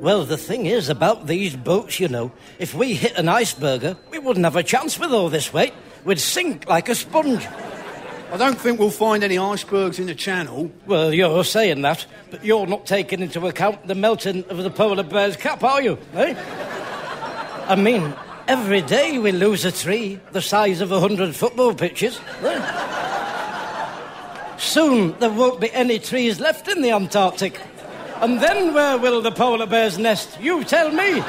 Well, 0.00 0.24
the 0.24 0.36
thing 0.36 0.66
is 0.66 0.88
about 0.88 1.26
these 1.26 1.54
boats, 1.54 2.00
you 2.00 2.08
know, 2.08 2.32
if 2.58 2.74
we 2.74 2.94
hit 2.94 3.16
an 3.16 3.26
iceberger, 3.26 3.96
we 4.10 4.18
wouldn't 4.18 4.44
have 4.44 4.56
a 4.56 4.62
chance 4.62 4.98
with 4.98 5.12
all 5.12 5.28
this 5.28 5.52
weight. 5.52 5.72
We'd 6.04 6.18
sink 6.18 6.68
like 6.68 6.88
a 6.88 6.94
sponge. 6.94 7.46
I 8.32 8.36
don't 8.36 8.58
think 8.58 8.80
we'll 8.80 8.90
find 8.90 9.22
any 9.22 9.38
icebergs 9.38 9.98
in 9.98 10.06
the 10.06 10.14
channel. 10.14 10.72
Well, 10.86 11.12
you're 11.12 11.44
saying 11.44 11.82
that, 11.82 12.06
but 12.30 12.44
you're 12.44 12.66
not 12.66 12.86
taking 12.86 13.20
into 13.20 13.46
account 13.46 13.86
the 13.86 13.94
melting 13.94 14.44
of 14.48 14.56
the 14.56 14.70
polar 14.70 15.02
bear's 15.02 15.36
cap, 15.36 15.62
are 15.62 15.82
you? 15.82 15.98
Eh? 16.14 16.34
I 17.66 17.76
mean, 17.76 18.14
every 18.48 18.82
day 18.82 19.18
we 19.18 19.32
lose 19.32 19.64
a 19.64 19.72
tree 19.72 20.18
the 20.32 20.42
size 20.42 20.80
of 20.80 20.92
a 20.92 21.00
hundred 21.00 21.34
football 21.34 21.74
pitches. 21.74 22.20
Soon 24.58 25.18
there 25.18 25.30
won't 25.30 25.60
be 25.60 25.72
any 25.72 25.98
trees 25.98 26.40
left 26.40 26.68
in 26.68 26.82
the 26.82 26.90
Antarctic. 26.90 27.60
And 28.20 28.40
then 28.40 28.74
where 28.74 28.98
will 28.98 29.20
the 29.20 29.32
polar 29.32 29.66
bears 29.66 29.98
nest? 29.98 30.40
You 30.40 30.64
tell 30.64 30.90
me. 30.90 31.20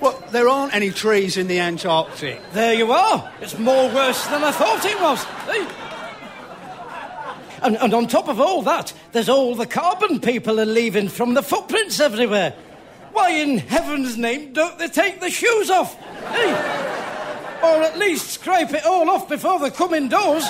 Well, 0.00 0.22
there 0.30 0.48
aren't 0.48 0.74
any 0.74 0.90
trees 0.90 1.36
in 1.36 1.48
the 1.48 1.60
Antarctic. 1.60 2.40
There 2.52 2.74
you 2.74 2.92
are. 2.92 3.32
It's 3.40 3.58
more 3.58 3.88
worse 3.92 4.26
than 4.26 4.44
I 4.44 4.52
thought 4.52 4.84
it 4.84 5.00
was. 5.00 5.24
And, 7.66 7.76
and 7.78 7.92
on 7.94 8.06
top 8.06 8.28
of 8.28 8.40
all 8.40 8.62
that, 8.62 8.92
there's 9.10 9.28
all 9.28 9.56
the 9.56 9.66
carbon 9.66 10.20
people 10.20 10.60
are 10.60 10.64
leaving 10.64 11.08
from 11.08 11.34
the 11.34 11.42
footprints 11.42 11.98
everywhere. 11.98 12.54
Why 13.12 13.30
in 13.30 13.58
heaven's 13.58 14.16
name 14.16 14.52
don't 14.52 14.78
they 14.78 14.86
take 14.86 15.18
the 15.18 15.30
shoes 15.30 15.68
off? 15.68 16.00
eh? 16.26 17.60
Or 17.64 17.82
at 17.82 17.98
least 17.98 18.30
scrape 18.30 18.72
it 18.72 18.86
all 18.86 19.10
off 19.10 19.28
before 19.28 19.58
they 19.58 19.70
come 19.70 19.94
indoors. 19.94 20.48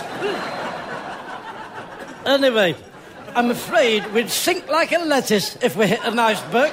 Anyway, 2.27 2.77
I'm 3.35 3.51
afraid 3.51 4.13
we'd 4.13 4.29
sink 4.29 4.69
like 4.69 4.93
a 4.93 4.99
lettuce 4.99 5.57
if 5.63 5.75
we 5.75 5.87
hit 5.87 6.05
an 6.05 6.19
iceberg. 6.19 6.71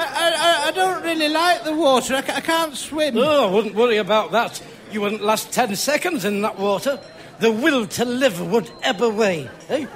I, 0.00 0.64
I, 0.64 0.68
I 0.68 0.70
don't 0.70 1.02
really 1.02 1.28
like 1.28 1.64
the 1.64 1.74
water. 1.74 2.14
I, 2.14 2.20
I 2.20 2.40
can't 2.40 2.74
swim. 2.74 3.18
Oh, 3.18 3.50
I 3.50 3.52
wouldn't 3.52 3.74
worry 3.74 3.98
about 3.98 4.32
that. 4.32 4.62
You 4.92 5.02
wouldn't 5.02 5.22
last 5.22 5.52
ten 5.52 5.76
seconds 5.76 6.24
in 6.24 6.40
that 6.40 6.58
water. 6.58 6.98
The 7.40 7.52
will 7.52 7.86
to 7.86 8.04
live 8.04 8.40
would 8.50 8.70
ebb 8.82 9.00
away, 9.00 9.48
eh? 9.68 9.86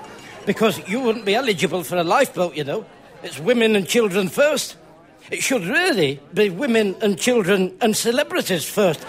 Because 0.47 0.87
you 0.89 1.01
wouldn't 1.01 1.25
be 1.25 1.35
eligible 1.35 1.83
for 1.83 1.97
a 1.97 2.05
lifeboat, 2.05 2.57
you 2.57 2.65
know. 2.65 2.85
It's 3.23 3.39
women 3.39 3.77
and 3.77 3.87
children 3.87 4.29
first. 4.29 4.77
It 5.31 5.43
should 5.43 5.65
really 5.65 6.21
be 6.35 6.51
women 6.51 6.97
and 7.01 7.19
children 7.19 7.77
and 7.81 7.97
celebrities 7.97 8.65
first. 8.65 9.05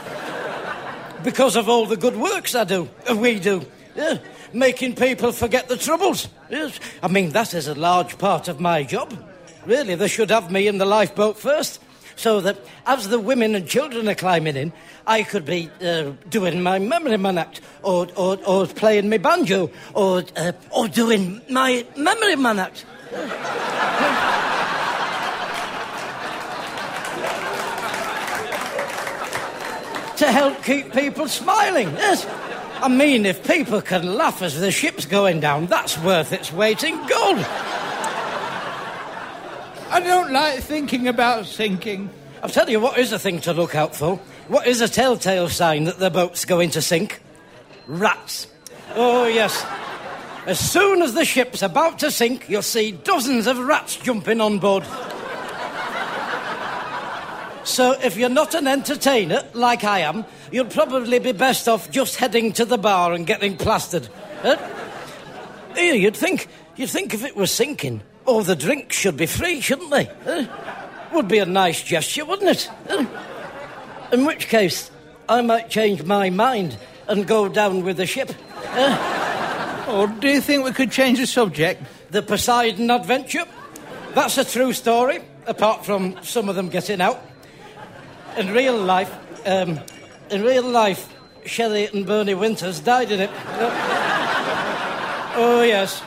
Because 1.24 1.56
of 1.56 1.70
all 1.70 1.86
the 1.86 1.98
good 1.98 2.18
works 2.18 2.56
I 2.56 2.64
do, 2.64 2.90
uh, 3.10 3.16
we 3.16 3.40
do. 3.40 3.66
Yeah, 3.96 4.18
making 4.52 4.96
people 4.96 5.32
forget 5.32 5.68
the 5.68 5.78
troubles. 5.78 6.28
Yes. 6.50 6.80
I 7.02 7.08
mean, 7.08 7.32
that 7.32 7.54
is 7.54 7.68
a 7.68 7.76
large 7.76 8.18
part 8.18 8.48
of 8.48 8.60
my 8.60 8.84
job. 8.84 9.14
Really, 9.66 9.96
they 9.96 10.08
should 10.08 10.30
have 10.30 10.52
me 10.52 10.68
in 10.68 10.78
the 10.78 10.86
lifeboat 10.86 11.38
first, 11.38 11.82
so 12.16 12.42
that 12.42 12.58
as 12.86 13.10
the 13.10 13.20
women 13.20 13.56
and 13.56 13.68
children 13.68 14.08
are 14.10 14.16
climbing 14.16 14.56
in, 14.56 14.74
I 15.06 15.24
could 15.24 15.46
be 15.46 15.70
uh, 15.82 16.12
doing 16.30 16.62
my 16.62 16.80
memory 16.80 17.18
man 17.18 17.38
act, 17.38 17.62
or, 17.82 18.08
or, 18.16 18.38
or 18.46 18.68
playing 18.68 19.10
my 19.10 19.18
banjo, 19.18 19.70
or, 19.94 20.24
uh, 20.36 20.52
or 20.72 20.88
doing 20.88 21.42
my 21.50 21.86
memory 21.96 22.36
man 22.36 22.60
act. 22.60 22.86
to 30.18 30.32
help 30.32 30.64
keep 30.64 30.94
people 30.94 31.28
smiling. 31.28 31.90
Yes. 31.92 32.26
I 32.82 32.88
mean, 32.88 33.26
if 33.26 33.48
people 33.48 33.82
can 33.82 34.16
laugh 34.16 34.42
as 34.42 34.60
the 34.60 34.72
ship's 34.72 35.06
going 35.06 35.40
down, 35.40 35.68
that's 35.68 35.98
worth 35.98 36.32
its 36.32 36.52
weight 36.52 36.84
in 36.84 36.96
gold. 37.08 37.46
I 39.94 40.00
don't 40.00 40.32
like 40.32 40.60
thinking 40.62 41.08
about 41.08 41.46
sinking. 41.46 42.10
I'll 42.42 42.50
tell 42.50 42.68
you 42.68 42.80
what 42.80 42.98
is 42.98 43.12
a 43.12 43.20
thing 43.20 43.40
to 43.42 43.54
look 43.54 43.76
out 43.76 43.96
for. 43.96 44.16
What 44.48 44.66
is 44.66 44.82
a 44.82 44.88
telltale 44.88 45.50
sign 45.50 45.84
that 45.84 46.00
the 46.00 46.10
boat's 46.10 46.46
going 46.46 46.72
to 46.72 46.82
sink? 46.82 47.22
Rats. 47.86 48.48
Oh, 48.96 49.28
yes. 49.28 49.64
As 50.48 50.60
soon 50.60 51.04
as 51.04 51.14
the 51.14 51.26
ship's 51.26 51.62
about 51.62 52.00
to 52.00 52.10
sink, 52.10 52.50
you'll 52.50 52.64
see 52.64 52.92
dozens 52.92 53.46
of 53.46 53.60
rats 53.60 53.96
jumping 53.96 54.42
on 54.42 54.58
board. 54.58 54.84
So, 57.64 57.92
if 57.92 58.18
you're 58.18 58.30
not 58.30 58.56
an 58.56 58.68
entertainer, 58.68 59.44
like 59.54 59.84
I 59.84 60.00
am, 60.00 60.26
you'll 60.52 60.66
probably 60.66 61.20
be 61.20 61.34
best 61.34 61.68
off 61.68 61.92
just 61.92 62.16
heading 62.16 62.52
to 62.54 62.66
the 62.66 62.80
bar 62.80 63.14
and 63.14 63.28
getting 63.28 63.58
plastered. 63.58 64.10
Eh? 64.44 64.58
You'd 65.78 66.18
think, 66.18 66.48
you'd 66.78 66.90
think 66.90 67.14
if 67.14 67.24
it 67.24 67.36
was 67.36 67.52
sinking, 67.52 68.02
all 68.26 68.44
the 68.44 68.56
drinks 68.56 68.96
should 68.96 69.18
be 69.18 69.26
free, 69.26 69.62
shouldn't 69.62 69.92
they? 69.92 70.10
Eh? 70.26 70.48
Would 71.14 71.28
be 71.28 71.40
a 71.40 71.46
nice 71.46 71.84
gesture, 71.84 72.26
wouldn't 72.26 72.50
it? 72.50 72.70
Eh? 72.90 73.06
In 74.12 74.26
which 74.26 74.48
case, 74.48 74.92
I 75.28 75.42
might 75.42 75.70
change 75.70 76.04
my 76.04 76.30
mind 76.30 76.78
and 77.08 77.28
go 77.28 77.50
down 77.50 77.84
with 77.84 77.98
the 77.98 78.06
ship. 78.06 78.32
Or 79.88 80.08
do 80.08 80.28
you 80.28 80.42
think 80.42 80.64
we 80.64 80.72
could 80.72 80.92
change 80.92 81.20
the 81.20 81.28
subject? 81.28 81.84
The 82.12 82.22
Poseidon 82.22 82.90
Adventure. 82.90 83.46
That's 84.14 84.38
a 84.38 84.46
true 84.46 84.74
story, 84.74 85.20
apart 85.46 85.86
from 85.86 86.16
some 86.24 86.48
of 86.50 86.56
them 86.56 86.70
getting 86.70 87.02
out. 87.02 87.20
In 88.38 88.52
real 88.52 88.78
life, 88.78 89.14
um, 89.46 89.80
in 90.30 90.42
real 90.42 90.64
life, 90.64 91.14
Shelley 91.46 91.88
and 91.88 92.06
Bernie 92.06 92.34
Winters 92.34 92.80
died 92.80 93.12
in 93.12 93.20
it. 93.22 93.30
oh, 95.36 95.64
yes. 95.68 96.02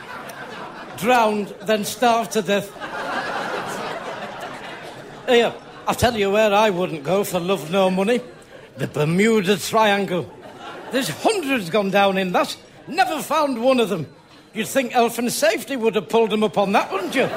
Drowned, 0.98 1.54
then 1.62 1.84
starved 1.84 2.32
to 2.32 2.42
death. 2.42 2.72
Here, 5.28 5.52
I'll 5.86 5.94
tell 5.94 6.16
you 6.16 6.30
where 6.30 6.52
I 6.52 6.70
wouldn't 6.70 7.04
go 7.04 7.24
for 7.24 7.40
love 7.40 7.70
nor 7.70 7.90
money. 7.90 8.20
The 8.76 8.86
Bermuda 8.86 9.56
Triangle. 9.58 10.32
There's 10.92 11.08
hundreds 11.08 11.70
gone 11.70 11.90
down 11.90 12.18
in 12.18 12.32
that. 12.32 12.56
Never 12.86 13.20
found 13.20 13.62
one 13.62 13.80
of 13.80 13.88
them. 13.88 14.06
You'd 14.54 14.68
think 14.68 14.94
and 14.94 15.32
Safety 15.32 15.76
would 15.76 15.96
have 15.96 16.08
pulled 16.08 16.30
them 16.30 16.42
up 16.42 16.56
on 16.56 16.72
that, 16.72 16.90
wouldn't 16.90 17.14
you? 17.14 17.28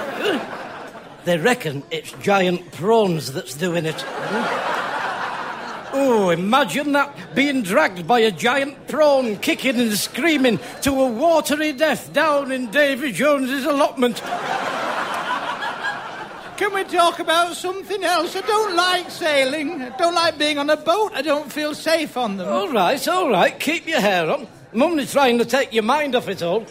they 1.26 1.38
reckon 1.38 1.84
it's 1.92 2.12
giant 2.14 2.72
prawns 2.72 3.34
that's 3.34 3.56
doing 3.56 3.86
it. 3.86 4.06
Oh, 5.92 6.30
imagine 6.30 6.92
that 6.94 7.36
being 7.36 7.64
dragged 7.64 8.06
by 8.08 8.20
a 8.20 8.32
giant 8.32 8.88
prawn, 8.88 9.38
kicking 9.38 9.80
and 9.80 9.94
screaming 9.94 10.60
to 10.84 10.92
a 10.92 11.08
watery 11.08 11.74
death 11.74 12.14
down 12.14 12.52
in 12.52 12.70
Davy 12.70 13.12
Jones's 13.12 13.66
allotment. 13.66 14.22
Can 16.58 16.74
we 16.74 16.84
talk 16.84 17.20
about 17.20 17.56
something 17.56 18.04
else? 18.04 18.36
I 18.36 18.42
don't 18.42 18.76
like 18.76 19.10
sailing. 19.10 19.82
I 19.82 19.98
don't 19.98 20.14
like 20.14 20.38
being 20.38 20.58
on 20.58 20.70
a 20.70 20.78
boat. 20.78 21.14
I 21.16 21.22
don't 21.22 21.52
feel 21.52 21.74
safe 21.74 22.18
on 22.18 22.38
them. 22.38 22.50
All 22.50 22.70
right, 22.70 23.08
all 23.08 23.30
right, 23.30 23.58
keep 23.58 23.88
your 23.88 24.02
hair 24.02 24.30
on. 24.30 24.46
I'm 24.74 24.82
only 24.82 25.06
trying 25.06 25.38
to 25.38 25.46
take 25.46 25.74
your 25.74 25.84
mind 25.84 26.16
off 26.16 26.28
it 26.28 26.44
all. 26.44 26.66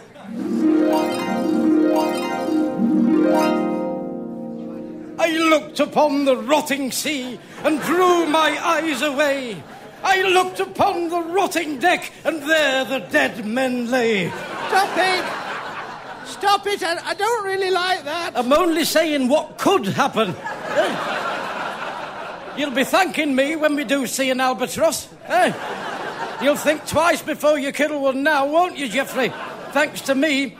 Looked 5.49 5.81
upon 5.81 6.25
the 6.25 6.37
rotting 6.37 6.90
sea 6.93 7.38
and 7.64 7.81
drew 7.83 8.26
my 8.26 8.59
eyes 8.64 9.02
away. 9.02 9.62
I 10.02 10.23
looked 10.23 10.61
upon 10.61 11.09
the 11.09 11.21
rotting 11.21 11.78
deck 11.78 12.12
and 12.25 12.43
there 12.43 12.85
the 12.85 13.00
dead 13.11 13.45
men 13.45 13.90
lay. 13.90 14.28
Stop 14.28 14.97
it! 14.97 16.28
Stop 16.28 16.67
it! 16.67 16.83
I, 16.83 17.11
I 17.11 17.14
don't 17.14 17.45
really 17.45 17.71
like 17.71 18.05
that. 18.05 18.33
I'm 18.37 18.52
only 18.52 18.85
saying 18.85 19.28
what 19.28 19.59
could 19.59 19.87
happen. 19.87 20.35
You'll 22.57 22.71
be 22.73 22.85
thanking 22.85 23.35
me 23.35 23.57
when 23.57 23.76
we 23.76 23.85
do 23.85 24.07
see 24.07 24.31
an 24.31 24.40
albatross. 24.40 25.09
Eh? 25.26 25.52
You'll 26.43 26.57
think 26.57 26.87
twice 26.87 27.23
before 27.23 27.59
you 27.59 27.73
kill 27.73 28.00
one 28.00 28.23
now, 28.23 28.47
won't 28.47 28.76
you, 28.76 28.88
Geoffrey? 28.88 29.33
Thanks 29.73 30.02
to 30.02 30.14
me. 30.14 30.57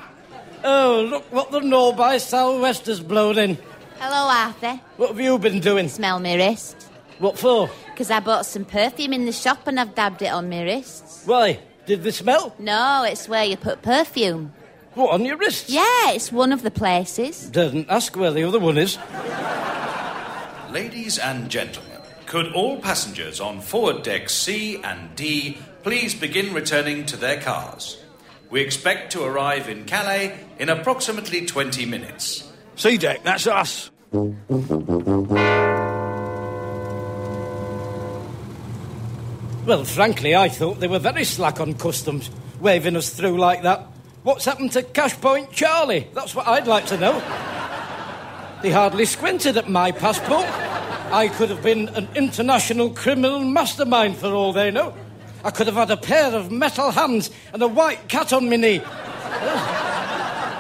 Oh, 0.64 1.07
look 1.09 1.33
what 1.33 1.50
the 1.50 1.61
Norby 1.61 2.21
sou'wester's 2.21 3.00
blown 3.00 3.38
in. 3.38 3.59
Hello, 4.00 4.28
Arthur. 4.31 4.81
What 4.97 5.09
have 5.09 5.21
you 5.21 5.38
been 5.40 5.59
doing? 5.59 5.88
Smell 5.88 6.21
my 6.21 6.35
wrist. 6.37 6.88
What 7.19 7.37
for? 7.37 7.69
Because 7.87 8.12
I 8.12 8.21
bought 8.21 8.47
some 8.47 8.64
perfume 8.64 9.12
in 9.12 9.26
the 9.26 9.33
shop 9.33 9.67
and 9.67 9.81
I've 9.81 9.97
dabbed 9.97 10.23
it 10.23 10.33
on 10.33 10.49
my 10.49 10.62
wrists. 10.62 11.25
Why? 11.26 11.59
Did 11.85 12.05
they 12.05 12.12
smell? 12.12 12.55
No, 12.61 13.05
it's 13.05 13.28
where 13.28 13.45
you 13.45 13.57
put 13.57 13.83
perfume. 13.83 14.52
What, 14.95 15.12
on 15.12 15.25
your 15.25 15.37
wrists? 15.37 15.69
Yeah, 15.69 16.12
it's 16.12 16.31
one 16.31 16.52
of 16.52 16.62
the 16.62 16.71
places. 16.71 17.50
Didn't 17.50 17.90
ask 17.90 18.14
where 18.17 18.31
the 18.31 18.45
other 18.45 18.61
one 18.61 18.78
is. 18.78 18.99
Ladies 20.71 21.19
and 21.19 21.50
gentlemen, 21.50 21.99
could 22.26 22.52
all 22.52 22.81
passengers 22.81 23.40
on 23.40 23.61
forward 23.61 24.05
decks 24.05 24.33
C 24.33 24.81
and 24.83 25.17
D 25.17 25.59
please 25.83 26.14
begin 26.14 26.55
returning 26.55 27.05
to 27.07 27.17
their 27.17 27.40
cars? 27.40 27.99
We 28.49 28.61
expect 28.61 29.11
to 29.12 29.25
arrive 29.25 29.69
in 29.69 29.87
Calais 29.87 30.38
in 30.59 30.69
approximately 30.69 31.47
20 31.47 31.85
minutes. 31.85 32.48
C 32.78 32.97
deck, 32.97 33.25
that's 33.25 33.49
us. 33.49 33.90
Well, 39.66 39.85
frankly, 39.85 40.37
I 40.37 40.49
thought 40.49 40.78
they 40.78 40.87
were 40.87 41.00
very 41.00 41.25
slack 41.25 41.58
on 41.58 41.75
customs, 41.75 42.30
waving 42.61 42.94
us 42.94 43.11
through 43.11 43.37
like 43.37 43.62
that. 43.62 43.80
What's 44.23 44.44
happened 44.44 44.70
to 44.73 44.85
Cash 44.85 45.20
Point 45.20 45.50
Charlie? 45.50 46.06
That's 46.14 46.37
what 46.37 46.47
I'd 46.47 46.68
like 46.68 46.87
to 46.87 46.97
know. 46.97 47.14
They 48.62 48.70
hardly 48.70 49.06
squinted 49.06 49.56
at 49.56 49.68
my 49.68 49.90
passport. 49.90 50.47
I 51.12 51.32
could 51.37 51.50
have 51.50 51.64
been 51.64 51.88
an 51.90 52.08
international 52.14 52.90
criminal 52.90 53.40
mastermind 53.40 54.18
for 54.18 54.28
all 54.28 54.52
they 54.52 54.70
know. 54.70 54.94
I 55.42 55.50
could 55.50 55.66
have 55.66 55.75
had 55.75 55.90
a 55.90 55.97
pair 55.97 56.32
of 56.32 56.52
metal 56.52 56.92
hands 56.92 57.32
and 57.52 57.61
a 57.61 57.68
white 57.68 58.08
cat 58.08 58.32
on 58.32 58.49
my 58.49 58.54
knee. 58.54 58.82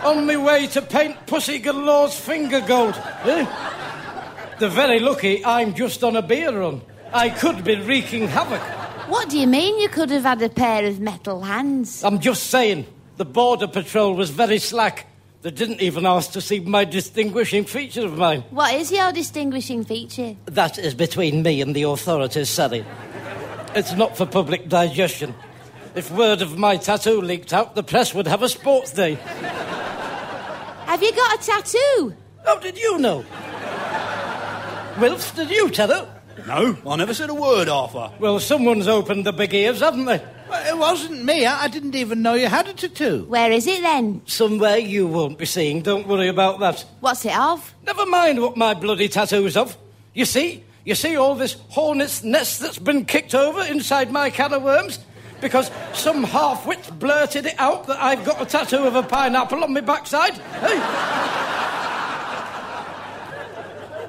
On 0.04 0.26
my 0.26 0.36
way 0.36 0.66
to 0.68 0.82
paint 0.82 1.26
Pussy 1.26 1.60
Galore's 1.60 2.18
finger 2.18 2.60
gold. 2.60 2.94
Eh? 3.24 3.46
They're 4.58 4.68
very 4.68 4.98
lucky 4.98 5.44
I'm 5.44 5.74
just 5.74 6.02
on 6.02 6.16
a 6.16 6.22
beer 6.22 6.58
run. 6.58 6.82
I 7.12 7.30
could 7.30 7.64
be 7.64 7.76
wreaking 7.76 8.28
havoc. 8.28 8.60
What 9.08 9.30
do 9.30 9.38
you 9.38 9.46
mean 9.46 9.78
you 9.78 9.88
could 9.88 10.10
have 10.10 10.24
had 10.24 10.42
a 10.42 10.48
pair 10.48 10.84
of 10.84 11.00
metal 11.00 11.40
hands? 11.42 12.04
I'm 12.04 12.20
just 12.20 12.48
saying, 12.48 12.86
the 13.16 13.24
Border 13.24 13.66
Patrol 13.66 14.14
was 14.14 14.30
very 14.30 14.58
slack. 14.58 15.06
They 15.42 15.50
didn't 15.50 15.80
even 15.80 16.04
ask 16.04 16.32
to 16.32 16.40
see 16.40 16.60
my 16.60 16.84
distinguishing 16.84 17.64
feature 17.64 18.04
of 18.04 18.18
mine. 18.18 18.42
What 18.50 18.74
is 18.74 18.90
your 18.90 19.12
distinguishing 19.12 19.84
feature? 19.84 20.36
That 20.46 20.78
is 20.78 20.94
between 20.94 21.42
me 21.42 21.60
and 21.60 21.74
the 21.74 21.84
authorities, 21.84 22.50
Sally. 22.50 22.84
It's 23.74 23.94
not 23.94 24.16
for 24.16 24.26
public 24.26 24.68
digestion. 24.68 25.34
If 25.94 26.10
word 26.10 26.42
of 26.42 26.58
my 26.58 26.76
tattoo 26.76 27.20
leaked 27.22 27.52
out, 27.52 27.74
the 27.74 27.82
press 27.82 28.12
would 28.12 28.26
have 28.26 28.42
a 28.42 28.48
sports 28.48 28.92
day. 28.92 29.18
Have 30.98 31.06
you 31.06 31.14
got 31.14 31.40
a 31.40 31.46
tattoo? 31.46 32.16
How 32.44 32.58
did 32.58 32.76
you 32.76 32.98
know? 32.98 33.24
Wilf, 34.98 35.36
did 35.36 35.48
you 35.48 35.70
tell 35.70 35.90
her? 35.90 36.20
No, 36.44 36.76
I 36.84 36.96
never 36.96 37.14
said 37.14 37.30
a 37.30 37.34
word, 37.34 37.68
Arthur. 37.68 38.10
Well, 38.18 38.40
someone's 38.40 38.88
opened 38.88 39.24
the 39.24 39.32
big 39.32 39.54
ears, 39.54 39.78
haven't 39.78 40.06
they? 40.06 40.20
Well, 40.50 40.74
it 40.74 40.76
wasn't 40.76 41.24
me. 41.24 41.46
I, 41.46 41.66
I 41.66 41.68
didn't 41.68 41.94
even 41.94 42.20
know 42.20 42.34
you 42.34 42.48
had 42.48 42.66
a 42.66 42.72
tattoo. 42.72 43.26
Where 43.28 43.52
is 43.52 43.68
it 43.68 43.80
then? 43.82 44.22
Somewhere 44.26 44.78
you 44.78 45.06
won't 45.06 45.38
be 45.38 45.46
seeing. 45.46 45.82
Don't 45.82 46.08
worry 46.08 46.26
about 46.26 46.58
that. 46.58 46.84
What's 46.98 47.24
it 47.24 47.38
of? 47.38 47.72
Never 47.86 48.04
mind 48.04 48.42
what 48.42 48.56
my 48.56 48.74
bloody 48.74 49.08
tattoo's 49.08 49.56
of. 49.56 49.76
You 50.14 50.24
see? 50.24 50.64
You 50.84 50.96
see 50.96 51.16
all 51.16 51.36
this 51.36 51.52
hornet's 51.68 52.24
nest 52.24 52.58
that's 52.58 52.80
been 52.80 53.04
kicked 53.04 53.36
over 53.36 53.62
inside 53.62 54.10
my 54.10 54.30
can 54.30 54.52
of 54.52 54.64
worms? 54.64 54.98
Because 55.40 55.70
some 55.92 56.24
half-wit 56.24 56.90
blurted 56.98 57.46
it 57.46 57.54
out 57.58 57.86
that 57.86 58.02
I've 58.02 58.24
got 58.24 58.42
a 58.42 58.46
tattoo 58.46 58.84
of 58.84 58.96
a 58.96 59.02
pineapple 59.02 59.62
on 59.62 59.72
my 59.72 59.80
backside. 59.80 60.34
Hey? 60.34 60.78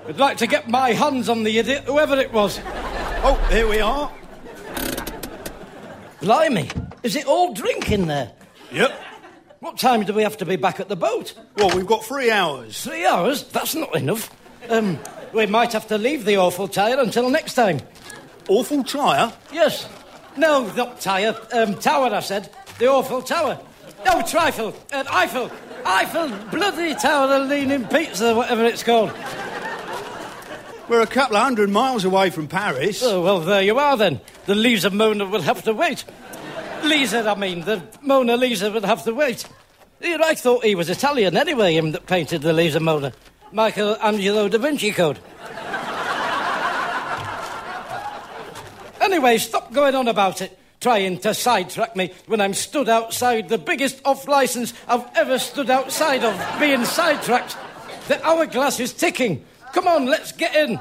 I'd 0.07 0.17
like 0.17 0.37
to 0.37 0.47
get 0.47 0.67
my 0.67 0.93
hands 0.93 1.29
on 1.29 1.43
the 1.43 1.59
idiot, 1.59 1.83
whoever 1.85 2.17
it 2.17 2.33
was. 2.33 2.59
Oh, 3.21 3.35
here 3.51 3.67
we 3.67 3.79
are. 3.79 4.11
Blimey, 6.19 6.69
is 7.03 7.15
it 7.15 7.27
all 7.27 7.53
drink 7.53 7.91
in 7.91 8.07
there? 8.07 8.31
Yep. 8.71 8.91
What 9.59 9.77
time 9.77 10.03
do 10.05 10.13
we 10.13 10.23
have 10.23 10.37
to 10.37 10.45
be 10.45 10.55
back 10.55 10.79
at 10.79 10.89
the 10.89 10.95
boat? 10.95 11.33
Well, 11.57 11.75
we've 11.75 11.85
got 11.85 12.03
three 12.03 12.31
hours. 12.31 12.83
Three 12.83 13.05
hours? 13.05 13.43
That's 13.43 13.75
not 13.75 13.95
enough. 13.95 14.31
Um, 14.69 14.97
we 15.33 15.45
might 15.45 15.73
have 15.73 15.87
to 15.89 15.97
leave 15.97 16.25
the 16.25 16.37
awful 16.37 16.67
tire 16.67 16.99
until 16.99 17.29
next 17.29 17.53
time. 17.53 17.79
Awful 18.47 18.83
tire? 18.83 19.31
Yes. 19.51 19.87
No, 20.39 20.71
not 20.73 21.01
tire. 21.01 21.35
Um, 21.51 21.75
tower, 21.75 22.13
I 22.13 22.21
said. 22.21 22.49
The 22.77 22.87
awful 22.87 23.21
tower. 23.21 23.59
No, 24.05 24.21
trifle. 24.21 24.73
Uh, 24.91 25.03
Eiffel. 25.11 25.51
Eiffel. 25.85 26.29
Bloody 26.49 26.95
Tower, 26.95 27.27
the 27.27 27.39
Leaning 27.39 27.85
Pizza, 27.85 28.33
whatever 28.33 28.63
it's 28.63 28.81
called. 28.81 29.11
We're 30.87 31.01
a 31.01 31.07
couple 31.07 31.35
of 31.35 31.43
hundred 31.43 31.69
miles 31.69 32.05
away 32.05 32.29
from 32.29 32.47
Paris. 32.47 33.03
Oh, 33.03 33.21
well, 33.21 33.41
there 33.41 33.61
you 33.61 33.77
are 33.77 33.97
then. 33.97 34.21
The 34.45 34.55
Lisa 34.55 34.89
Mona 34.89 35.25
will 35.25 35.41
have 35.41 35.63
to 35.65 35.73
wait. 35.73 36.05
Lisa, 36.83 37.29
I 37.29 37.35
mean, 37.35 37.61
the 37.65 37.83
Mona 38.01 38.37
Lisa 38.37 38.71
will 38.71 38.85
have 38.85 39.03
to 39.03 39.13
wait. 39.13 39.45
I 40.01 40.35
thought 40.35 40.63
he 40.63 40.73
was 40.73 40.89
Italian 40.89 41.35
anyway, 41.35 41.75
him 41.75 41.91
that 41.91 42.07
painted 42.07 42.41
the 42.41 42.53
Lisa 42.53 42.79
Mona. 42.79 43.11
Michelangelo 43.51 44.47
da 44.47 44.57
Vinci 44.57 44.91
Code. 44.91 45.19
Anyway, 49.11 49.37
stop 49.37 49.73
going 49.73 49.95
on 49.95 50.07
about 50.07 50.41
it, 50.41 50.57
trying 50.79 51.17
to 51.19 51.33
sidetrack 51.33 51.95
me 51.95 52.11
when 52.27 52.39
I'm 52.39 52.53
stood 52.53 52.87
outside 52.87 53.49
the 53.49 53.57
biggest 53.57 53.99
off 54.05 54.27
licence 54.27 54.73
I've 54.87 55.05
ever 55.15 55.39
stood 55.39 55.69
outside 55.69 56.23
of, 56.23 56.59
being 56.59 56.85
sidetracked. 56.85 57.57
The 58.07 58.23
hourglass 58.25 58.79
is 58.79 58.93
ticking. 58.93 59.43
Come 59.73 59.87
on, 59.87 60.05
let's 60.05 60.31
get 60.31 60.55
in. 60.55 60.79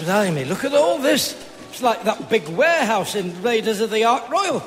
Blimey, 0.00 0.44
look 0.44 0.64
at 0.64 0.74
all 0.74 0.98
this. 0.98 1.34
It's 1.70 1.82
like 1.82 2.02
that 2.04 2.28
big 2.28 2.48
warehouse 2.48 3.14
in 3.14 3.42
Raiders 3.42 3.80
of 3.80 3.90
the 3.90 4.04
Ark 4.04 4.28
Royal. 4.28 4.62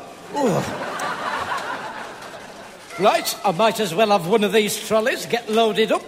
Right, 2.99 3.35
I 3.43 3.51
might 3.51 3.79
as 3.79 3.93
well 3.93 4.09
have 4.09 4.27
one 4.27 4.43
of 4.43 4.53
these 4.53 4.87
trolleys, 4.87 5.25
get 5.25 5.49
loaded 5.49 5.91
up. 5.91 6.03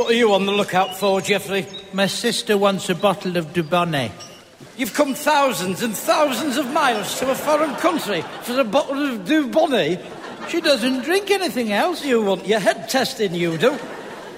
What 0.00 0.12
are 0.12 0.16
you 0.16 0.32
on 0.32 0.46
the 0.46 0.52
lookout 0.52 0.96
for, 0.96 1.20
Geoffrey? 1.20 1.66
My 1.92 2.06
sister 2.06 2.56
wants 2.56 2.88
a 2.88 2.94
bottle 2.94 3.36
of 3.36 3.52
Dubonnet. 3.52 4.10
You've 4.78 4.94
come 4.94 5.12
thousands 5.12 5.82
and 5.82 5.94
thousands 5.94 6.56
of 6.56 6.72
miles 6.72 7.18
to 7.18 7.30
a 7.30 7.34
foreign 7.34 7.74
country 7.74 8.22
for 8.40 8.58
a 8.58 8.64
bottle 8.64 9.12
of 9.12 9.26
Dubonnet. 9.26 10.02
She 10.48 10.62
doesn't 10.62 11.04
drink 11.04 11.30
anything 11.30 11.72
else. 11.72 12.02
You 12.02 12.22
want 12.22 12.46
your 12.46 12.60
head 12.60 12.88
testing, 12.88 13.34
you 13.34 13.58
do. 13.58 13.78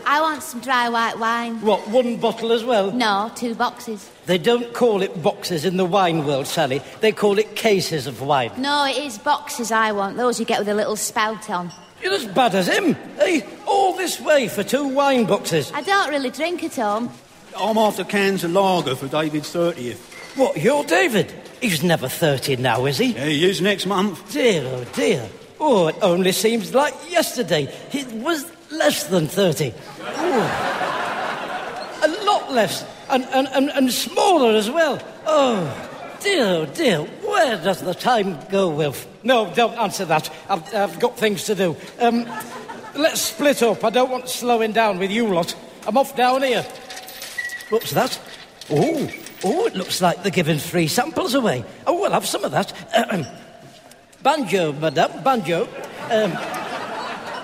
I 0.05 0.21
want 0.21 0.43
some 0.43 0.61
dry 0.63 0.89
white 0.89 1.21
wine. 1.21 1.61
What, 1.61 1.89
one 1.89 2.17
bottle 2.17 2.51
as 2.51 2.65
well? 2.65 2.91
No, 2.91 3.31
two 3.37 3.55
boxes. 3.55 4.11
They 4.27 4.39
don't 4.39 4.75
call 4.75 5.01
it 5.01 5.23
boxes 5.23 5.65
in 5.65 5.77
the 5.77 5.85
wine 5.85 6.27
world, 6.27 6.49
Sally. 6.49 6.83
They 7.01 7.13
call 7.13 7.39
it 7.39 7.55
cases 7.55 8.09
of 8.09 8.21
wine. 8.21 8.51
No, 8.59 8.85
it 8.85 8.97
is 8.97 9.17
boxes 9.17 9.71
I 9.71 9.93
want. 9.93 10.17
Those 10.17 10.41
you 10.41 10.45
get 10.45 10.59
with 10.59 10.69
a 10.69 10.75
little 10.75 10.97
spout 10.97 11.49
on. 11.49 11.71
You're 12.03 12.15
as 12.15 12.27
bad 12.27 12.55
as 12.55 12.67
him. 12.69 12.95
Hey, 13.17 13.45
all 13.67 13.97
this 13.97 14.21
way 14.21 14.49
for 14.49 14.63
two 14.63 14.89
wine 14.89 15.25
boxes. 15.25 15.71
I 15.73 15.83
don't 15.83 16.11
really 16.11 16.31
drink 16.31 16.65
at 16.65 16.75
home. 16.75 17.11
I'm 17.57 17.79
after 17.79 18.05
cans 18.05 18.45
of 18.45 18.53
lager 18.53 18.97
for 18.97 19.09
David's 19.09 19.53
30th. 19.55 19.99
What, 20.37 20.57
you're 20.57 20.85
David? 20.85 21.33
He's 21.61 21.83
never 21.83 22.09
30 22.09 22.57
now, 22.57 22.87
is 22.87 22.99
he? 22.99 23.13
Yeah, 23.13 23.27
he 23.27 23.49
is 23.49 23.61
next 23.61 23.87
month. 23.87 24.33
Dear, 24.33 24.65
oh 24.67 24.85
dear. 24.95 25.29
Oh, 25.61 25.87
it 25.87 25.97
only 26.03 26.33
seems 26.33 26.75
like 26.75 26.95
yesterday. 27.09 27.67
He 27.91 28.05
was 28.05 28.51
less 28.73 29.05
than 29.05 29.29
30. 29.29 29.73
Oh. 30.01 30.79
A 32.03 32.09
lot 32.25 32.51
less. 32.53 32.85
And, 33.09 33.25
and, 33.27 33.47
and, 33.49 33.71
and 33.71 33.93
smaller 33.93 34.57
as 34.57 34.69
well. 34.71 35.01
Oh, 35.27 35.92
dear, 36.23 36.67
dear. 36.67 37.01
Where 37.01 37.57
does 37.57 37.81
the 37.81 37.95
time 37.95 38.39
go, 38.51 38.69
Wilf? 38.69 39.07
No, 39.25 39.53
don't 39.55 39.77
answer 39.79 40.05
that. 40.07 40.31
I've, 40.49 40.75
I've 40.75 40.99
got 41.01 41.19
things 41.19 41.45
to 41.45 41.55
do. 41.55 41.77
Um, 41.99 42.27
let's 42.95 43.21
split 43.21 43.63
up. 43.63 43.85
I 43.85 43.91
don't 43.91 44.11
want 44.11 44.29
slowing 44.29 44.73
down 44.73 44.99
with 44.99 45.11
you 45.11 45.27
lot. 45.27 45.55
I'm 45.87 45.97
off 45.97 46.17
down 46.17 46.43
here. 46.43 46.65
What's 47.71 47.91
that? 47.93 48.21
Oh, 48.71 49.11
oh, 49.45 49.67
it 49.67 49.75
looks 49.75 50.01
like 50.01 50.23
they're 50.23 50.31
giving 50.31 50.59
free 50.59 50.89
samples 50.89 51.35
away. 51.35 51.65
Oh, 51.87 52.01
we'll 52.01 52.13
have 52.13 52.27
some 52.27 52.45
of 52.45 52.53
that. 52.53 52.73
Ahem. 52.95 53.27
banjo, 54.23 54.73
madame, 54.73 55.23
banjo. 55.23 55.69
Um, 56.11 56.33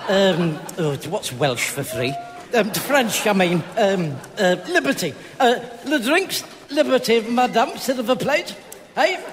Um, 0.09 0.59
oh, 0.79 0.97
what's 1.11 1.35
Welsh 1.35 1.69
for 1.69 1.85
free? 1.85 2.14
Um, 2.55 2.71
French, 2.71 3.27
I 3.27 3.35
mean. 3.35 3.62
Um, 3.77 4.17
uh, 4.38 4.57
liberty. 4.67 5.12
Uh, 5.38 5.59
the 5.85 5.99
drinks, 5.99 6.43
liberty, 6.71 7.21
madame, 7.21 7.77
silver 7.77 8.17
plate. 8.17 8.57
Hey? 8.99 9.25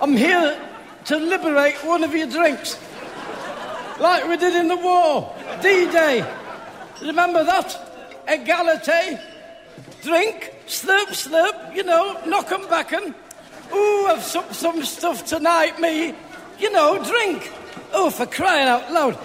I'm 0.00 0.16
here 0.16 0.58
to 1.04 1.16
liberate 1.18 1.74
one 1.84 2.02
of 2.02 2.14
your 2.14 2.26
drinks. 2.26 2.78
Like 4.00 4.26
we 4.26 4.38
did 4.38 4.54
in 4.56 4.68
the 4.68 4.78
war. 4.78 5.30
D-Day. 5.60 6.24
Remember 7.02 7.44
that? 7.44 7.68
Egalite. 8.26 9.20
Drink, 10.00 10.54
slurp, 10.66 11.08
slurp, 11.08 11.76
you 11.76 11.82
know, 11.82 12.18
knock 12.24 12.50
'em 12.50 12.66
back 12.66 12.94
'em. 12.94 13.14
Ooh, 13.74 14.06
I've 14.06 14.24
supped 14.24 14.54
some 14.54 14.82
stuff 14.84 15.26
tonight, 15.26 15.78
me. 15.78 16.14
You 16.58 16.72
know, 16.72 16.96
drink. 17.04 17.52
Oh, 17.92 18.08
for 18.08 18.24
crying 18.24 18.68
out 18.68 18.90
loud. 18.90 19.18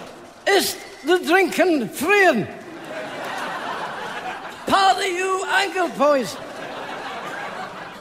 Is 0.46 0.76
the 1.06 1.18
drinking 1.20 1.88
freeing? 1.88 2.46
Part 4.66 4.98
of 4.98 5.04
you 5.04 5.42
angle 5.46 5.88
boys. 5.96 6.36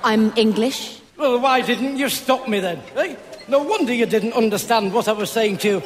I'm 0.03 0.33
English. 0.35 0.96
Well, 1.17 1.39
why 1.39 1.61
didn't 1.61 1.97
you 1.97 2.09
stop 2.09 2.47
me 2.47 2.59
then? 2.59 2.79
Eh? 2.95 3.15
No 3.47 3.63
wonder 3.63 3.91
you 3.91 4.05
didn't 4.05 4.33
understand 4.33 4.93
what 4.93 5.07
I 5.07 5.13
was 5.13 5.31
saying 5.31 5.57
to 5.59 5.67
you. 5.67 5.83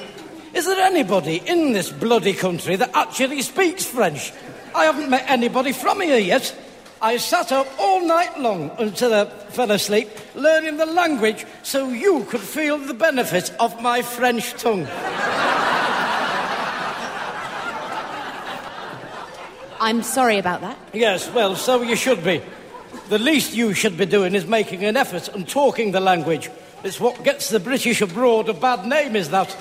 Is 0.53 0.65
there 0.65 0.79
anybody 0.79 1.41
in 1.45 1.71
this 1.71 1.89
bloody 1.89 2.33
country 2.33 2.75
that 2.75 2.91
actually 2.93 3.41
speaks 3.41 3.85
French? 3.85 4.33
I 4.75 4.83
haven't 4.85 5.09
met 5.09 5.23
anybody 5.29 5.71
from 5.71 6.01
here 6.01 6.17
yet. 6.17 6.53
I 7.01 7.15
sat 7.15 7.53
up 7.53 7.67
all 7.79 8.05
night 8.05 8.39
long 8.39 8.71
until 8.77 9.13
I 9.13 9.25
fell 9.25 9.71
asleep, 9.71 10.09
learning 10.35 10.77
the 10.77 10.85
language 10.85 11.45
so 11.63 11.87
you 11.87 12.25
could 12.25 12.41
feel 12.41 12.77
the 12.77 12.93
benefit 12.93 13.55
of 13.57 13.81
my 13.81 14.01
French 14.01 14.51
tongue. 14.53 14.85
I'm 19.79 20.03
sorry 20.03 20.37
about 20.37 20.61
that. 20.61 20.77
Yes, 20.93 21.31
well, 21.31 21.55
so 21.55 21.81
you 21.81 21.95
should 21.95 22.23
be. 22.23 22.41
The 23.09 23.19
least 23.19 23.53
you 23.53 23.73
should 23.73 23.97
be 23.97 24.05
doing 24.05 24.35
is 24.35 24.45
making 24.45 24.83
an 24.83 24.97
effort 24.97 25.27
and 25.29 25.47
talking 25.47 25.91
the 25.91 25.99
language. 25.99 26.49
It's 26.83 26.99
what 26.99 27.23
gets 27.23 27.49
the 27.49 27.59
British 27.59 28.01
abroad 28.01 28.49
a 28.49 28.53
bad 28.53 28.85
name, 28.85 29.15
is 29.15 29.29
that? 29.29 29.55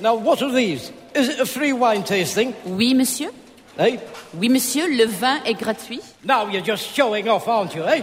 Now, 0.00 0.14
what 0.14 0.40
are 0.42 0.50
these? 0.52 0.90
Is 1.14 1.28
it 1.28 1.40
a 1.40 1.46
free 1.46 1.72
wine 1.72 2.02
tasting? 2.04 2.54
Oui, 2.64 2.94
monsieur. 2.94 3.30
Eh? 3.78 3.98
Oui, 4.34 4.48
monsieur, 4.48 4.88
le 4.88 5.06
vin 5.06 5.42
est 5.44 5.54
gratuit. 5.58 6.00
Now 6.24 6.46
you're 6.48 6.62
just 6.62 6.94
showing 6.94 7.28
off, 7.28 7.48
aren't 7.48 7.74
you, 7.74 7.84
eh? 7.84 8.02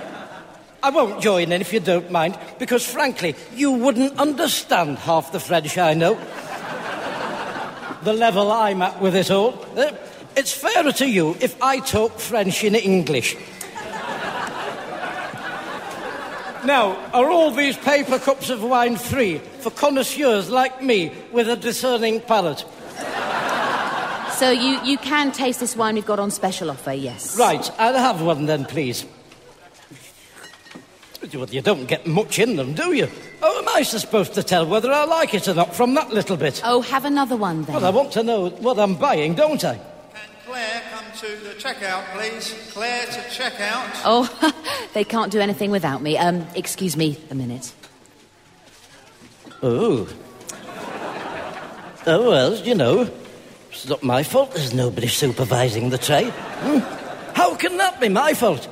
I 0.82 0.89
won't 0.92 1.22
join 1.22 1.52
in 1.52 1.62
if 1.62 1.74
you 1.74 1.80
don't 1.80 2.10
mind, 2.10 2.38
because 2.58 2.86
frankly, 2.86 3.36
you 3.56 3.72
wouldn't 3.72 4.18
understand 4.20 4.98
half 5.00 5.32
the 5.32 5.39
French 5.39 5.78
I 5.78 5.94
know. 5.94 6.15
the 8.04 8.13
level 8.13 8.52
I'm 8.52 8.82
at 8.82 9.02
with 9.02 9.15
it 9.15 9.30
all. 9.32 9.65
eh? 9.78 9.92
It's 10.36 10.54
fairer 10.54 10.92
to 10.94 11.08
you 11.10 11.36
if 11.42 11.62
I 11.62 11.80
talk 11.80 12.18
French 12.20 12.63
in 12.63 12.76
English. 12.76 13.36
Now, 16.70 16.98
are 17.14 17.32
all 17.32 17.50
these 17.50 17.76
paper 17.78 18.20
cups 18.20 18.52
of 18.52 18.64
wine 18.64 18.96
free 18.96 19.40
for 19.40 19.72
connoisseurs 19.72 20.52
like 20.52 20.84
me 20.84 21.12
with 21.32 21.50
a 21.50 21.56
discerning 21.56 22.22
palate? 22.22 22.64
So 24.34 24.52
you, 24.52 24.80
you 24.84 25.00
can 25.00 25.32
taste 25.32 25.62
this 25.62 25.76
wine 25.76 25.96
we've 25.96 26.06
got 26.06 26.20
on 26.20 26.30
special 26.30 26.70
offer, 26.70 26.94
yes. 26.94 27.40
Right, 27.40 27.72
I'll 27.80 27.98
have 27.98 28.22
one 28.22 28.46
then, 28.46 28.66
please. 28.66 29.04
Well, 31.34 31.50
you 31.50 31.62
don't 31.62 31.88
get 31.88 32.06
much 32.06 32.38
in 32.38 32.56
them, 32.56 32.76
do 32.76 32.94
you? 32.94 33.10
How 33.42 33.58
am 33.58 33.68
I 33.70 33.82
supposed 33.82 34.36
to 34.36 34.44
tell 34.44 34.68
whether 34.68 34.92
I 34.92 35.06
like 35.06 35.34
it 35.34 35.48
or 35.48 35.56
not 35.56 35.76
from 35.76 35.96
that 35.96 36.12
little 36.12 36.38
bit? 36.38 36.62
Oh, 36.64 36.82
have 36.82 37.04
another 37.04 37.36
one 37.36 37.64
then. 37.64 37.74
Well, 37.74 37.86
I 37.86 37.90
want 37.90 38.12
to 38.12 38.22
know 38.22 38.50
what 38.50 38.78
I'm 38.78 38.94
buying, 38.94 39.34
don't 39.34 39.64
I? 39.66 39.74
Can 39.74 40.30
Claire 40.46 40.82
come 40.82 40.88
to 41.20 41.36
the 41.44 41.54
checkout, 41.56 42.06
please? 42.14 42.56
Claire 42.72 43.06
to 43.06 43.20
checkout. 43.28 44.02
Oh, 44.06 44.24
they 44.94 45.04
can't 45.04 45.30
do 45.30 45.42
anything 45.42 45.70
without 45.70 46.02
me. 46.02 46.18
Um, 46.18 46.48
excuse 46.56 46.96
me 46.96 47.18
a 47.30 47.36
minute. 47.36 47.74
Oh. 49.62 50.08
Oh, 52.08 52.30
well, 52.30 52.56
you 52.56 52.74
know, 52.74 53.12
it's 53.70 53.90
not 53.90 54.02
my 54.02 54.24
fault 54.24 54.54
there's 54.54 54.74
nobody 54.74 55.08
supervising 55.08 55.90
the 55.90 55.98
tray. 55.98 56.30
Hmm? 56.30 56.80
How 57.36 57.54
can 57.56 57.76
that 57.78 58.00
be 58.00 58.08
my 58.08 58.34
fault? 58.34 58.70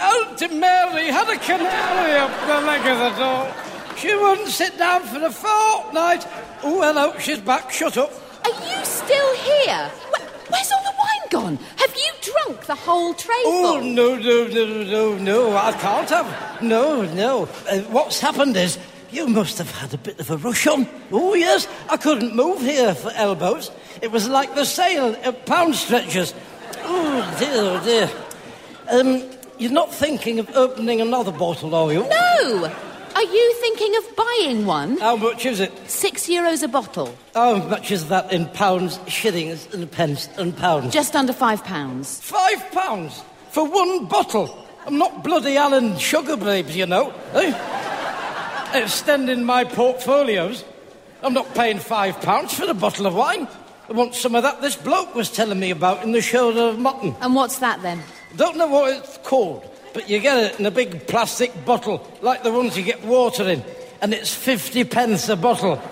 Auntie 0.00 0.54
Mary 0.54 1.08
had 1.12 1.28
a 1.28 1.36
canary 1.36 2.12
up 2.14 2.30
the 2.46 2.66
leg 2.66 2.86
of 2.86 2.98
the 2.98 3.18
door. 3.18 3.67
She 3.98 4.14
wouldn't 4.14 4.48
sit 4.48 4.78
down 4.78 5.02
for 5.02 5.24
a 5.24 5.30
fortnight. 5.30 6.24
Oh, 6.62 6.80
hello, 6.82 7.18
she's 7.18 7.40
back. 7.40 7.70
Shut 7.72 7.96
up. 7.96 8.12
Are 8.44 8.50
you 8.50 8.84
still 8.84 9.34
here? 9.36 9.90
Wh- 10.12 10.50
where's 10.50 10.70
all 10.70 10.82
the 10.84 10.94
wine 10.98 11.28
gone? 11.30 11.56
Have 11.76 11.94
you 11.96 12.10
drunk 12.22 12.60
the 12.66 12.76
whole 12.76 13.12
tray 13.14 13.34
Oh, 13.44 13.80
no, 13.82 14.14
no, 14.14 14.46
no, 14.46 14.82
no, 14.84 15.14
no, 15.18 15.56
I 15.56 15.72
can't 15.72 16.08
have. 16.10 16.62
No, 16.62 17.02
no. 17.02 17.48
Uh, 17.68 17.80
what's 17.90 18.20
happened 18.20 18.56
is 18.56 18.78
you 19.10 19.26
must 19.26 19.58
have 19.58 19.70
had 19.72 19.92
a 19.94 19.98
bit 19.98 20.20
of 20.20 20.30
a 20.30 20.36
rush 20.36 20.66
on. 20.68 20.86
Oh, 21.10 21.34
yes, 21.34 21.66
I 21.90 21.96
couldn't 21.96 22.36
move 22.36 22.60
here 22.60 22.94
for 22.94 23.10
elbows. 23.12 23.70
It 24.00 24.12
was 24.12 24.28
like 24.28 24.54
the 24.54 24.64
sale 24.64 25.16
at 25.24 25.44
pound 25.44 25.74
stretchers. 25.74 26.34
Oh, 26.82 27.36
dear, 27.40 27.50
oh, 27.54 27.84
dear. 27.84 28.10
Um, 28.90 29.28
you're 29.58 29.72
not 29.72 29.92
thinking 29.92 30.38
of 30.38 30.48
opening 30.54 31.00
another 31.00 31.32
bottle, 31.32 31.74
are 31.74 31.92
you? 31.92 32.08
No! 32.08 32.72
Are 33.18 33.24
you 33.24 33.54
thinking 33.54 33.96
of 33.96 34.14
buying 34.14 34.64
one? 34.64 34.96
How 34.98 35.16
much 35.16 35.44
is 35.44 35.58
it? 35.58 35.72
Six 35.90 36.28
euros 36.28 36.62
a 36.62 36.68
bottle. 36.68 37.12
How 37.34 37.56
much 37.56 37.90
is 37.90 38.06
that 38.10 38.32
in 38.32 38.46
pounds, 38.46 39.00
shillings, 39.08 39.66
and 39.74 39.90
pence, 39.90 40.28
and 40.36 40.56
pounds? 40.56 40.94
Just 40.94 41.16
under 41.16 41.32
five 41.32 41.64
pounds. 41.64 42.20
Five 42.20 42.70
pounds 42.70 43.20
for 43.50 43.68
one 43.68 44.06
bottle. 44.06 44.64
I'm 44.86 44.98
not 44.98 45.24
bloody 45.24 45.56
Alan 45.56 45.98
Sugar 45.98 46.36
Babes, 46.36 46.76
you 46.76 46.86
know. 46.86 47.12
Eh? 47.34 48.80
Extending 48.80 49.42
my 49.42 49.64
portfolios. 49.64 50.64
I'm 51.20 51.34
not 51.34 51.52
paying 51.56 51.80
five 51.80 52.20
pounds 52.20 52.54
for 52.54 52.70
a 52.70 52.74
bottle 52.74 53.08
of 53.08 53.16
wine. 53.16 53.48
I 53.88 53.94
want 53.94 54.14
some 54.14 54.36
of 54.36 54.44
that 54.44 54.62
this 54.62 54.76
bloke 54.76 55.16
was 55.16 55.28
telling 55.28 55.58
me 55.58 55.72
about 55.72 56.04
in 56.04 56.12
the 56.12 56.22
shoulder 56.22 56.68
of 56.68 56.78
mutton. 56.78 57.16
And 57.20 57.34
what's 57.34 57.58
that 57.58 57.82
then? 57.82 58.00
Don't 58.36 58.56
know 58.56 58.68
what 58.68 58.96
it's 58.96 59.18
called, 59.24 59.64
but 59.98 60.08
you 60.08 60.20
get 60.20 60.38
it 60.38 60.60
in 60.60 60.64
a 60.64 60.70
big 60.70 61.08
plastic 61.08 61.64
bottle, 61.64 62.08
like 62.22 62.44
the 62.44 62.52
ones 62.52 62.76
you 62.76 62.84
get 62.84 63.02
water 63.04 63.48
in, 63.48 63.64
and 64.00 64.14
it's 64.14 64.32
50 64.32 64.84
pence 64.84 65.28
a 65.28 65.34
bottle. 65.34 65.82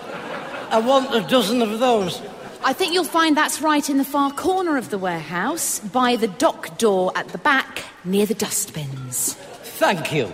I 0.71 0.79
want 0.79 1.13
a 1.13 1.23
dozen 1.23 1.61
of 1.61 1.81
those. 1.81 2.23
I 2.63 2.73
think 2.73 2.95
you'll 2.95 3.03
find 3.03 3.37
that's 3.37 3.61
right 3.61 3.91
in 3.91 3.99
the 3.99 4.05
far 4.05 4.31
corner 4.31 4.77
of 4.77 4.91
the 4.91 4.99
warehouse, 4.99 5.81
by 5.81 6.15
the 6.15 6.29
dock 6.29 6.79
door 6.79 7.11
at 7.17 7.27
the 7.31 7.39
back, 7.39 7.83
near 8.05 8.27
the 8.27 8.35
dustbins. 8.35 9.35
Thank 9.81 10.13
you. 10.13 10.33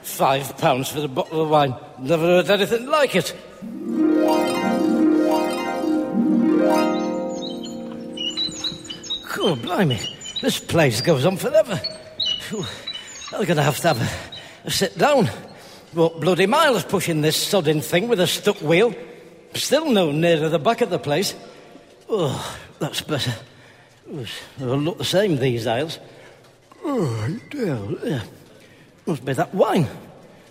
Five 0.00 0.56
pounds 0.56 0.88
for 0.88 1.02
the 1.02 1.08
bottle 1.08 1.42
of 1.42 1.50
wine. 1.50 1.74
Never 1.98 2.24
heard 2.24 2.48
anything 2.48 2.86
like 2.86 3.14
it. 3.14 3.36
Oh, 9.42 9.56
blimey. 9.56 10.00
This 10.40 10.58
place 10.58 11.02
goes 11.02 11.26
on 11.26 11.36
forever. 11.36 11.78
Phew. 12.48 12.64
I'm 13.32 13.44
going 13.44 13.56
to 13.56 13.62
have 13.62 13.78
to 13.78 13.88
have 13.94 14.40
a, 14.64 14.70
sit 14.70 14.98
down. 14.98 15.26
What 15.92 16.20
bloody 16.20 16.46
miles 16.46 16.84
pushing 16.84 17.20
this 17.20 17.36
sodding 17.36 17.82
thing 17.82 18.08
with 18.08 18.20
a 18.20 18.26
stuck 18.26 18.60
wheel. 18.60 18.94
Still 19.54 19.90
no 19.90 20.12
nearer 20.12 20.48
the 20.48 20.58
back 20.58 20.80
of 20.80 20.90
the 20.90 20.98
place. 20.98 21.34
Oh, 22.08 22.58
that's 22.78 23.00
better. 23.02 23.34
They'll 24.58 24.76
look 24.76 24.98
the 24.98 25.04
same, 25.04 25.36
these 25.36 25.66
aisles. 25.66 25.98
Oh, 26.84 27.38
dear. 27.50 27.78
yeah. 28.04 28.22
Must 29.06 29.24
be 29.24 29.32
that 29.32 29.54
wine. 29.54 29.88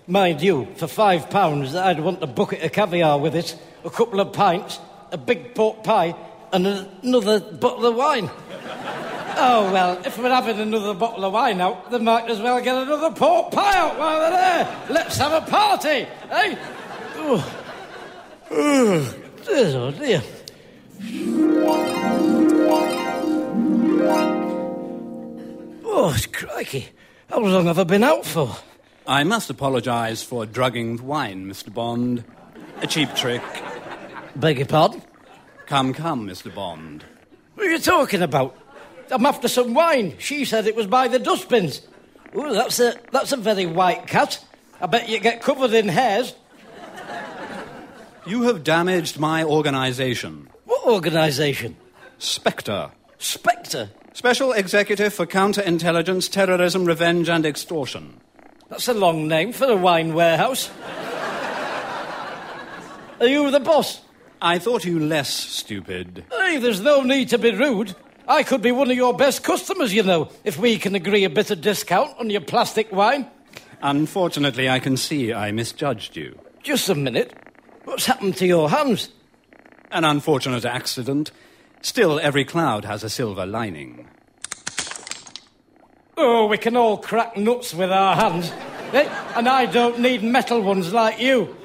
Mind 0.07 0.41
you, 0.41 0.67
for 0.75 0.87
five 0.87 1.29
pounds, 1.29 1.75
I'd 1.75 1.99
want 1.99 2.23
a 2.23 2.27
bucket 2.27 2.63
of 2.63 2.71
caviar 2.71 3.19
with 3.19 3.35
it, 3.35 3.57
a 3.83 3.89
couple 3.89 4.19
of 4.19 4.33
pints, 4.33 4.79
a 5.11 5.17
big 5.17 5.53
pork 5.53 5.83
pie, 5.83 6.15
and 6.51 6.65
another 6.65 7.39
bottle 7.39 7.85
of 7.85 7.95
wine. 7.95 8.29
Oh, 9.41 9.71
well, 9.71 10.01
if 10.05 10.17
we're 10.17 10.29
having 10.29 10.59
another 10.59 10.93
bottle 10.93 11.23
of 11.23 11.31
wine 11.31 11.61
out, 11.61 11.89
they 11.89 11.97
might 11.97 12.29
as 12.29 12.41
well 12.41 12.61
get 12.61 12.75
another 12.75 13.09
pork 13.11 13.51
pie 13.51 13.77
out 13.77 13.97
while 13.97 14.19
they're 14.19 14.31
there. 14.31 14.85
Let's 14.89 15.17
have 15.17 15.31
a 15.31 15.49
party, 15.49 16.05
eh? 16.29 16.57
Oh, 17.15 17.61
oh 18.51 19.15
dear, 19.45 19.77
oh 19.77 19.91
dear. 19.91 20.21
Oh, 25.85 26.13
it's 26.13 26.25
crikey. 26.25 26.89
How 27.29 27.39
long 27.39 27.67
have 27.67 27.79
I 27.79 27.85
been 27.85 28.03
out 28.03 28.25
for? 28.25 28.57
I 29.07 29.23
must 29.23 29.49
apologise 29.49 30.21
for 30.21 30.45
drugging 30.45 30.91
with 30.91 31.01
wine, 31.01 31.45
Mr. 31.45 31.73
Bond. 31.73 32.25
A 32.81 32.87
cheap 32.87 33.15
trick. 33.15 33.41
Beg 34.35 34.57
your 34.57 34.67
pardon? 34.67 35.01
Come, 35.65 35.93
come, 35.93 36.27
Mr. 36.27 36.53
Bond. 36.53 37.05
What 37.55 37.67
are 37.67 37.71
you 37.71 37.79
talking 37.79 38.21
about? 38.21 38.57
I'm 39.11 39.25
after 39.25 39.47
some 39.47 39.73
wine. 39.73 40.15
She 40.19 40.45
said 40.45 40.67
it 40.67 40.75
was 40.75 40.87
by 40.87 41.07
the 41.07 41.19
dustbins. 41.19 41.81
Oh, 42.33 42.53
that's 42.53 42.79
a, 42.79 42.95
that's 43.11 43.31
a 43.31 43.37
very 43.37 43.65
white 43.65 44.07
cat. 44.07 44.43
I 44.79 44.85
bet 44.85 45.09
you 45.09 45.19
get 45.19 45.41
covered 45.41 45.73
in 45.73 45.87
hairs. 45.87 46.35
You 48.25 48.43
have 48.43 48.63
damaged 48.63 49.19
my 49.19 49.43
organisation. 49.43 50.49
What 50.65 50.85
organisation? 50.85 51.75
Spectre. 52.19 52.91
Spectre? 53.17 53.89
Special 54.13 54.51
Executive 54.51 55.13
for 55.13 55.25
Counterintelligence, 55.25 56.29
Terrorism, 56.29 56.85
Revenge 56.85 57.29
and 57.29 57.45
Extortion. 57.45 58.19
That's 58.69 58.87
a 58.87 58.93
long 58.93 59.27
name 59.27 59.51
for 59.51 59.65
a 59.65 59.75
wine 59.75 60.13
warehouse. 60.13 60.69
Are 63.19 63.27
you 63.27 63.49
the 63.49 63.59
boss? 63.59 64.01
I 64.41 64.59
thought 64.59 64.85
you 64.85 64.99
less 64.99 65.29
stupid. 65.33 66.25
Hey, 66.31 66.57
there's 66.57 66.79
no 66.79 67.01
need 67.01 67.29
to 67.29 67.37
be 67.37 67.51
rude. 67.51 67.95
I 68.29 68.43
could 68.43 68.61
be 68.61 68.71
one 68.71 68.91
of 68.91 68.95
your 68.95 69.15
best 69.15 69.43
customers, 69.43 69.91
you 69.91 70.03
know, 70.03 70.29
if 70.43 70.59
we 70.59 70.77
can 70.77 70.93
agree 70.93 71.23
a 71.23 71.31
bit 71.31 71.49
of 71.49 71.61
discount 71.61 72.15
on 72.19 72.29
your 72.29 72.41
plastic 72.41 72.91
wine. 72.91 73.25
Unfortunately, 73.81 74.69
I 74.69 74.77
can 74.77 74.97
see 74.97 75.33
I 75.33 75.51
misjudged 75.51 76.15
you. 76.15 76.37
Just 76.61 76.89
a 76.89 76.95
minute. 76.95 77.33
What's 77.85 78.05
happened 78.05 78.37
to 78.37 78.45
your 78.45 78.69
hands? 78.69 79.09
An 79.91 80.05
unfortunate 80.05 80.63
accident. 80.63 81.31
Still, 81.81 82.19
every 82.19 82.45
cloud 82.45 82.85
has 82.85 83.03
a 83.03 83.09
silver 83.09 83.47
lining. 83.47 84.07
Oh, 86.15 86.45
we 86.45 86.59
can 86.59 86.77
all 86.77 86.97
crack 86.97 87.35
nuts 87.35 87.73
with 87.73 87.91
our 87.91 88.15
hands. 88.15 88.51
Eh? 88.93 89.09
And 89.35 89.49
I 89.49 89.65
don't 89.65 90.01
need 90.01 90.21
metal 90.21 90.61
ones 90.61 90.93
like 90.93 91.19
you. 91.19 91.57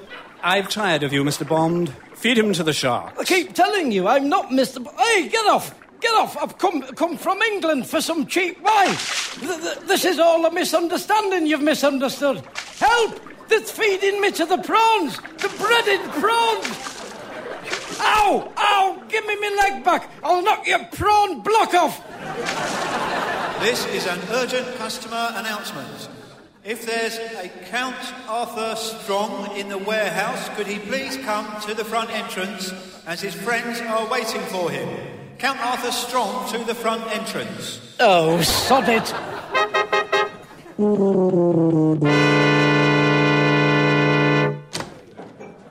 I've 0.42 0.70
tired 0.70 1.02
of 1.02 1.12
you, 1.12 1.24
Mr. 1.24 1.46
Bond. 1.46 1.92
Feed 2.14 2.38
him 2.38 2.54
to 2.54 2.62
the 2.62 2.72
shark. 2.72 3.18
I 3.18 3.24
keep 3.24 3.52
telling 3.52 3.92
you, 3.92 4.08
I'm 4.08 4.30
not 4.30 4.48
Mr. 4.48 4.82
B- 4.82 4.90
hey, 4.96 5.28
get 5.28 5.44
off! 5.46 5.74
Get 6.04 6.14
off! 6.16 6.36
I've 6.36 6.58
come, 6.58 6.82
come 6.82 7.16
from 7.16 7.40
England 7.40 7.86
for 7.86 7.98
some 7.98 8.26
cheap 8.26 8.60
wine. 8.60 8.94
Th- 8.94 9.58
th- 9.58 9.78
this 9.86 10.04
is 10.04 10.18
all 10.18 10.44
a 10.44 10.52
misunderstanding 10.52 11.46
you've 11.46 11.62
misunderstood. 11.62 12.42
Help! 12.78 13.18
That's 13.48 13.70
feeding 13.70 14.20
me 14.20 14.30
to 14.32 14.44
the 14.44 14.58
prawns! 14.58 15.16
The 15.16 15.48
breaded 15.56 16.02
prawns! 16.20 16.66
Ow! 18.00 18.52
Ow! 18.54 19.02
Give 19.08 19.24
me 19.24 19.34
my 19.40 19.48
leg 19.62 19.82
back! 19.82 20.10
I'll 20.22 20.42
knock 20.42 20.66
your 20.66 20.84
prawn 20.92 21.40
block 21.40 21.72
off! 21.72 21.96
This 23.62 23.86
is 23.86 24.06
an 24.06 24.20
urgent 24.32 24.76
customer 24.76 25.30
announcement. 25.36 26.10
If 26.64 26.84
there's 26.84 27.16
a 27.42 27.48
Count 27.70 27.96
Arthur 28.28 28.76
Strong 28.76 29.56
in 29.56 29.70
the 29.70 29.78
warehouse, 29.78 30.50
could 30.50 30.66
he 30.66 30.80
please 30.80 31.16
come 31.16 31.46
to 31.62 31.72
the 31.72 31.84
front 31.84 32.10
entrance 32.10 32.74
as 33.06 33.22
his 33.22 33.34
friends 33.34 33.80
are 33.80 34.06
waiting 34.10 34.42
for 34.42 34.70
him? 34.70 35.23
Count 35.44 35.60
Arthur 35.60 35.92
Strong 35.92 36.50
to 36.52 36.64
the 36.64 36.74
front 36.74 37.04
entrance. 37.14 37.78
Oh, 38.00 38.40
sod 38.40 38.88
it! 38.88 39.12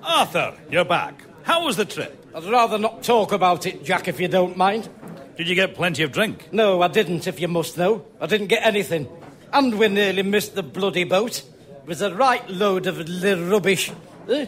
Arthur, 0.03 0.53
you're 0.69 0.85
back. 0.85 1.23
How 1.41 1.65
was 1.65 1.75
the 1.75 1.85
trip? 1.85 2.23
I'd 2.35 2.43
rather 2.43 2.77
not 2.77 3.01
talk 3.01 3.31
about 3.31 3.65
it, 3.65 3.83
Jack, 3.83 4.07
if 4.07 4.19
you 4.19 4.27
don't 4.27 4.55
mind. 4.55 4.89
Did 5.37 5.47
you 5.47 5.55
get 5.55 5.73
plenty 5.73 6.03
of 6.03 6.11
drink? 6.11 6.49
No, 6.53 6.83
I 6.83 6.87
didn't, 6.87 7.25
if 7.25 7.39
you 7.39 7.47
must 7.47 7.75
know. 7.75 8.05
I 8.21 8.27
didn't 8.27 8.49
get 8.49 8.63
anything. 8.63 9.07
And 9.51 9.79
we 9.79 9.87
nearly 9.87 10.21
missed 10.21 10.53
the 10.53 10.61
bloody 10.61 11.03
boat. 11.03 11.39
It 11.39 11.87
was 11.87 12.03
a 12.03 12.13
right 12.13 12.47
load 12.47 12.85
of 12.85 12.99
li- 12.99 13.49
rubbish. 13.49 13.91
Eh? 14.29 14.45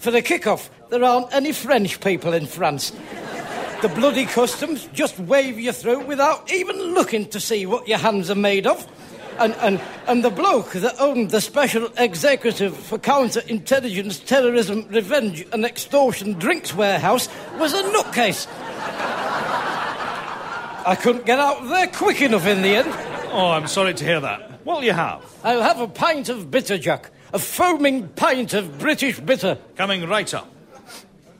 For 0.00 0.10
the 0.10 0.20
kick-off, 0.20 0.68
there 0.90 1.02
aren't 1.02 1.32
any 1.32 1.52
French 1.52 1.98
people 2.00 2.34
in 2.34 2.44
France. 2.44 2.92
The 3.82 3.88
bloody 3.88 4.24
customs 4.24 4.88
just 4.94 5.18
wave 5.18 5.58
you 5.58 5.70
through 5.70 6.06
without 6.06 6.50
even 6.50 6.76
looking 6.94 7.26
to 7.28 7.38
see 7.38 7.66
what 7.66 7.86
your 7.86 7.98
hands 7.98 8.30
are 8.30 8.34
made 8.34 8.66
of. 8.66 8.86
And, 9.38 9.54
and, 9.56 9.80
and 10.06 10.24
the 10.24 10.30
bloke 10.30 10.72
that 10.72 10.94
owned 10.98 11.30
the 11.30 11.42
special 11.42 11.90
executive 11.98 12.74
for 12.74 12.98
counter-intelligence, 12.98 14.20
terrorism, 14.20 14.86
revenge 14.88 15.46
and 15.52 15.64
extortion 15.66 16.32
drinks 16.34 16.74
warehouse 16.74 17.28
was 17.58 17.74
a 17.74 17.82
nutcase. 17.82 18.46
I 20.86 20.96
couldn't 20.98 21.26
get 21.26 21.38
out 21.38 21.62
of 21.62 21.68
there 21.68 21.88
quick 21.88 22.22
enough 22.22 22.46
in 22.46 22.62
the 22.62 22.76
end. 22.76 22.88
Oh, 23.30 23.50
I'm 23.50 23.66
sorry 23.66 23.92
to 23.92 24.04
hear 24.04 24.20
that. 24.20 24.64
What'll 24.64 24.84
you 24.84 24.92
have? 24.92 25.22
I'll 25.44 25.62
have 25.62 25.80
a 25.80 25.88
pint 25.88 26.30
of 26.30 26.50
bitter, 26.50 26.78
Jack. 26.78 27.10
A 27.34 27.38
foaming 27.38 28.08
pint 28.08 28.54
of 28.54 28.78
British 28.78 29.20
bitter. 29.20 29.58
Coming 29.76 30.08
right 30.08 30.32
up. 30.32 30.50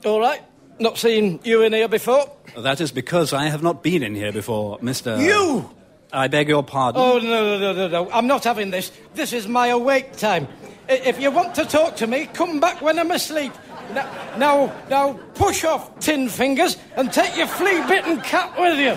All 0.05 0.21
right. 0.21 0.43
Not 0.79 0.99
seen 0.99 1.41
you 1.43 1.63
in 1.63 1.73
here 1.73 1.89
before. 1.89 2.31
That 2.57 2.81
is 2.81 2.93
because 2.93 3.33
I 3.33 3.47
have 3.47 3.63
not 3.63 3.83
been 3.83 4.03
in 4.03 4.15
here 4.15 4.33
before, 4.33 4.79
Mr. 4.81 5.19
You! 5.19 5.71
I 6.13 6.29
beg 6.29 6.49
your 6.49 6.63
pardon. 6.63 7.01
Oh, 7.03 7.19
no, 7.19 7.59
no, 7.59 7.59
no, 7.59 7.73
no, 7.73 7.89
no. 7.89 8.11
I'm 8.11 8.27
not 8.27 8.45
having 8.45 8.71
this. 8.71 8.93
This 9.15 9.33
is 9.33 9.49
my 9.49 9.69
awake 9.69 10.17
time. 10.17 10.47
If 10.89 11.21
you 11.21 11.31
want 11.31 11.55
to 11.57 11.65
talk 11.65 11.97
to 11.97 12.07
me, 12.07 12.27
come 12.27 12.61
back 12.61 12.81
when 12.81 12.99
I'm 12.99 13.11
asleep. 13.11 13.53
Now, 13.93 14.37
now, 14.37 14.73
now 14.89 15.13
push 15.35 15.65
off, 15.65 15.99
tin 15.99 16.29
fingers, 16.29 16.77
and 16.97 17.13
take 17.13 17.37
your 17.37 17.47
flea-bitten 17.49 18.21
cat 18.21 18.57
with 18.59 18.79
you. 18.79 18.93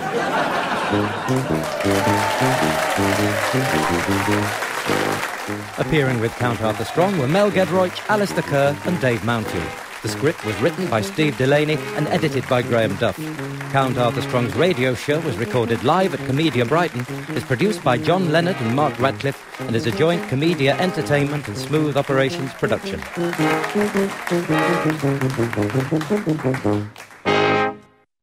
Appearing 5.78 6.20
with 6.20 6.32
Count 6.34 6.62
Arthur 6.62 6.86
Strong 6.86 7.18
were 7.18 7.28
Mel 7.28 7.50
Giedroyc, 7.50 8.08
Alistair 8.10 8.44
Kerr, 8.44 8.78
and 8.86 9.00
Dave 9.02 9.24
Mountain. 9.24 9.64
The 10.02 10.08
script 10.08 10.46
was 10.46 10.56
written 10.62 10.90
by 10.90 11.02
Steve 11.02 11.38
Delaney 11.38 11.76
and 11.98 12.08
edited 12.08 12.48
by 12.48 12.62
Graham 12.62 12.96
Duff. 12.96 13.18
Count 13.74 13.98
Arthur 13.98 14.22
Strong's 14.22 14.56
radio 14.56 14.94
show 14.94 15.20
was 15.20 15.36
recorded 15.36 15.84
live 15.84 16.14
at 16.14 16.22
Komedia 16.22 16.66
Brighton, 16.66 17.02
is 17.36 17.44
produced 17.44 17.84
by 17.84 17.98
John 17.98 18.32
Leonard 18.32 18.56
and 18.62 18.74
Mark 18.74 18.98
Radcliffe, 18.98 19.60
and 19.60 19.76
is 19.76 19.88
a 19.88 19.92
joint 19.92 20.22
Komedia 20.30 20.80
Entertainment 20.80 21.50
and 21.50 21.58
Smooth 21.58 21.98
Operations 21.98 22.54
production. 22.54 23.02